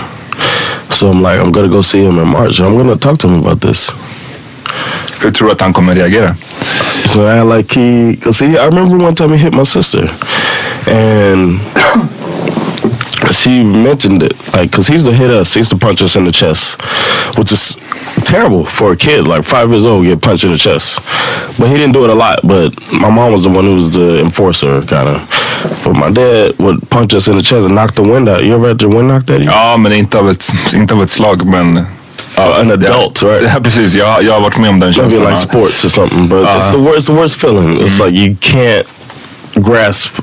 [0.89, 2.60] So I'm like, I'm gonna go see him in March.
[2.60, 3.91] I'm gonna talk to him about this.
[5.20, 6.36] Hur tror du att han kommer reagera?
[7.06, 10.10] So I like he, cause he, I remember one time he hit my sister,
[10.88, 11.60] and
[13.28, 16.16] she mentioned it, like, cause he used to hit us, he used to punch us
[16.16, 16.82] in the chest,
[17.38, 17.76] which is
[18.24, 21.00] terrible for a kid, like five years old, get punched in the chest.
[21.60, 22.40] But he didn't do it a lot.
[22.44, 25.84] But my mom was the one who was the enforcer, kind of.
[25.84, 28.44] But my dad would punch us in the chest and knock the wind out.
[28.44, 29.44] You ever had the wind knocked out?
[29.44, 31.86] Ja, ah, men inte av ett, inte av ett slag, men...
[32.38, 33.44] Uh, an adult, right?
[33.54, 33.96] Ja, precis.
[33.96, 35.30] Jag, jag har varit med om den Maybe känslan.
[35.30, 37.08] like sports or something, but it's the worst.
[37.08, 37.82] The worst feeling.
[37.82, 38.06] It's mm.
[38.06, 38.88] like you can't
[39.56, 40.14] grasp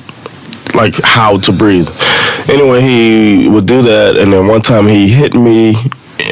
[0.76, 1.88] like how to breathe.
[2.48, 5.74] Anyway, he would do that, and then one time he hit me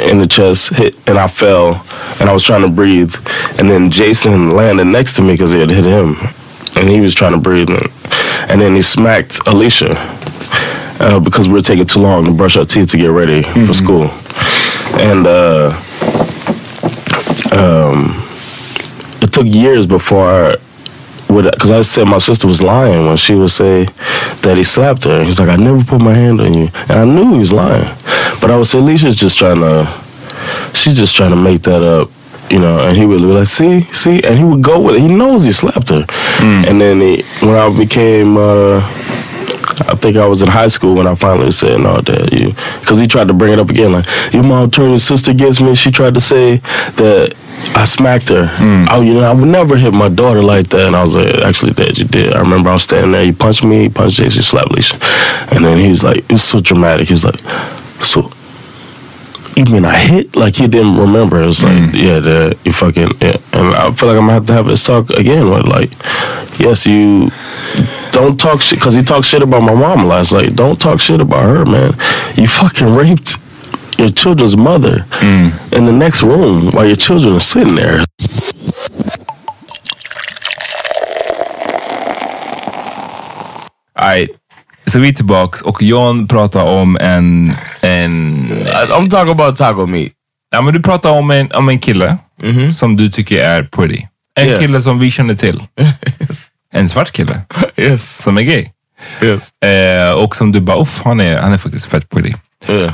[0.08, 1.84] in the chest, hit, and I fell,
[2.20, 3.14] and I was trying to breathe,
[3.58, 6.14] and then Jason landed next to me because he had hit him,
[6.76, 7.86] and he was trying to breathe, and,
[8.50, 9.96] and then he smacked Alicia.
[11.00, 13.72] Uh, because we were taking too long to brush our teeth to get ready for
[13.74, 14.04] school,
[15.00, 15.70] and uh,
[17.52, 18.14] um,
[19.20, 20.56] it took years before I
[21.34, 23.84] would, because I said my sister was lying when she would say
[24.42, 25.24] that he slapped her.
[25.24, 27.86] He's like, I never put my hand on you, and I knew he was lying,
[28.40, 29.86] but I would say Alicia's just trying to,
[30.74, 32.08] she's just trying to make that up.
[32.50, 35.00] You know, and he would be like, "See, see," and he would go with it.
[35.00, 36.04] He knows he slapped her.
[36.68, 38.80] And then he, when I became, uh,
[39.88, 43.00] I think I was in high school when I finally said, "No, Dad, you," because
[43.00, 43.92] he tried to bring it up again.
[43.92, 44.04] Like,
[44.34, 45.74] your mom turned your sister against me.
[45.74, 46.58] She tried to say
[47.00, 47.34] that
[47.76, 48.48] I smacked her.
[48.90, 50.86] Oh, you know, I would never hit my daughter like that.
[50.86, 52.34] And I was like, actually, Dad, you did.
[52.34, 53.24] I remember I was standing there.
[53.24, 54.98] You punched me, you punched Jason, slapped Alicia.
[55.54, 57.08] And then he was like, it was so dramatic.
[57.08, 57.40] He was like,
[58.02, 58.30] so
[59.56, 60.34] you mean I hit?
[60.34, 61.42] Like he didn't remember.
[61.42, 61.92] It was like, mm.
[61.94, 63.08] yeah, Dad, you fucking.
[63.20, 63.36] Yeah.
[63.52, 65.92] And I feel like I'm gonna have to have this talk again with like,
[66.58, 67.30] yes, you
[68.12, 70.56] don't talk shit because he talked shit about my mom last night.
[70.56, 71.92] Don't talk shit about her, man.
[72.36, 73.38] You fucking raped
[73.98, 75.04] your children's mother
[75.72, 78.04] in the next room while your children are sitting there.
[83.98, 84.30] Alright,
[84.86, 87.52] så vi är tillbaks och John pratar om en...
[87.80, 90.12] en I'm talking about taco meat.
[90.50, 92.16] Ja, men du pratar om en, om en kille
[92.78, 94.02] som du tycker är pretty.
[94.40, 94.60] En Yeah.
[94.60, 95.62] kille som vi känner till.
[96.76, 97.40] En svart kille.
[97.76, 98.16] Yes.
[98.22, 98.68] Som är gay.
[99.22, 99.62] Yes.
[99.62, 102.32] Eh, och som du bara, han är, han är faktiskt fett pretty.
[102.68, 102.92] Yeah.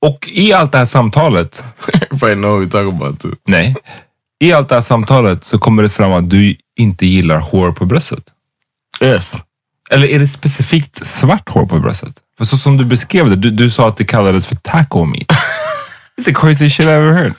[0.00, 1.62] Och i allt det här samtalet.
[1.92, 3.32] Everybody know what we're talking about too.
[3.46, 3.76] Nej.
[4.40, 7.84] I allt det här samtalet så kommer det fram att du inte gillar hår på
[7.84, 8.24] bröstet.
[9.00, 9.32] Yes.
[9.90, 12.14] Eller är det specifikt svart hår på bröstet?
[12.38, 15.26] För så som du beskrev det, du, du sa att det kallades för taco meat.
[16.18, 17.34] It's the craziest shit I ever heard.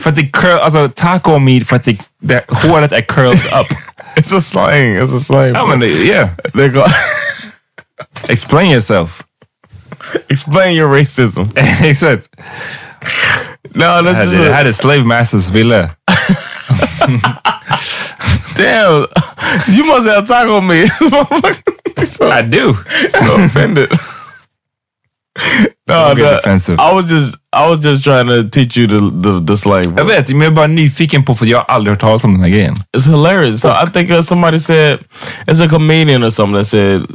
[0.00, 3.78] För att det curl, alltså taco meat för att det, det, håret är curled up.
[4.16, 4.96] It's a slang.
[4.96, 5.48] It's a slang.
[5.48, 6.28] Ja, men det, yeah.
[6.54, 6.70] They.
[8.28, 9.22] Explain yourself.
[10.28, 11.52] Explain your racism.
[11.80, 12.28] He Exakt.
[13.74, 15.90] No, that's just a- här är slave masters ville.
[18.56, 19.06] Damn,
[19.68, 20.90] you must have taco meat.
[22.20, 22.74] I do.
[23.14, 23.90] I'm offended.
[25.86, 26.80] No, Don't get that- defensive.
[26.80, 29.96] I was just, I was just trying to teach you the the, the slang.
[29.96, 32.32] Jag vet, men jag är bara nyfiken på för jag har aldrig hört talas om
[32.32, 32.74] den här grejen.
[32.96, 33.60] It's hilarious.
[33.60, 34.98] So I think uh, somebody said
[35.46, 37.06] it's a comedian or something that said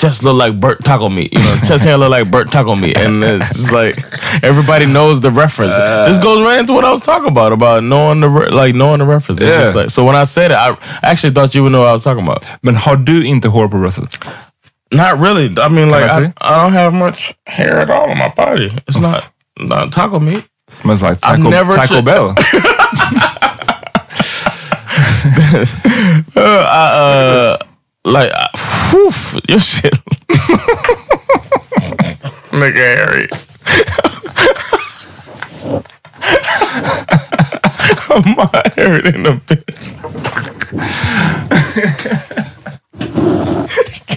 [0.00, 1.32] just look like burnt taco meat.
[1.32, 3.96] You know, chest hair look like burnt taco meat, and it's just like
[4.42, 5.72] everybody knows the reference.
[6.08, 8.98] this goes right into what I was talking about about knowing the re- like knowing
[9.00, 9.40] the reference.
[9.40, 9.82] It's Yeah.
[9.82, 12.04] like, so when I said it, I actually thought you would know what I was
[12.04, 12.44] talking about.
[12.62, 14.18] Men har du inte hår på bröstet?
[14.92, 15.46] Not really.
[15.60, 16.32] I mean, like I I.
[16.40, 18.70] I don't have much hair at all on my body.
[18.88, 19.28] It's not
[19.60, 20.44] not taco meat.
[20.82, 22.34] Smells like Taco, never taco should- Bell.
[26.36, 27.56] Uh, I, uh,
[28.04, 28.48] like, uh,
[28.90, 29.12] whew,
[29.48, 29.94] your shit.
[32.52, 33.28] Nigga Harry.
[38.36, 39.96] My hair in a bitch.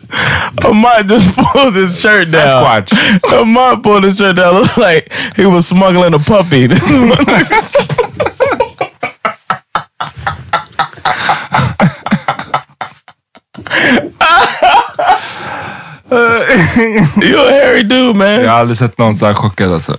[0.64, 2.64] Ahmad just pulled his shirt down.
[2.64, 3.32] Sasquatch.
[3.32, 4.54] Ahmad pulled his shirt down.
[4.54, 6.68] Looked like he was smuggling a puppy.
[16.08, 18.40] you a hairy dude, man.
[18.40, 19.98] Jag har aldrig sett någon så här chockad alltså.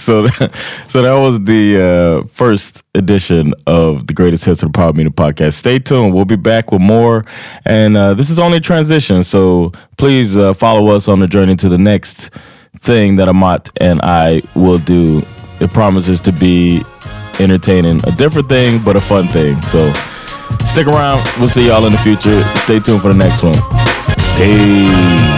[0.00, 0.54] So that,
[0.88, 5.10] so that was the uh, first edition of the greatest hits of the Power Meter
[5.10, 5.54] podcast.
[5.54, 6.14] Stay tuned.
[6.14, 7.24] We'll be back with more.
[7.64, 9.24] And uh, this is only transition.
[9.24, 12.30] So please uh, follow us on the journey to the next
[12.80, 15.22] thing that Amat and I will do.
[15.60, 16.82] It promises to be
[17.40, 19.60] entertaining, a different thing, but a fun thing.
[19.62, 19.92] So
[20.66, 21.28] stick around.
[21.38, 22.42] We'll see y'all in the future.
[22.58, 23.56] Stay tuned for the next one.
[24.36, 25.37] Peace.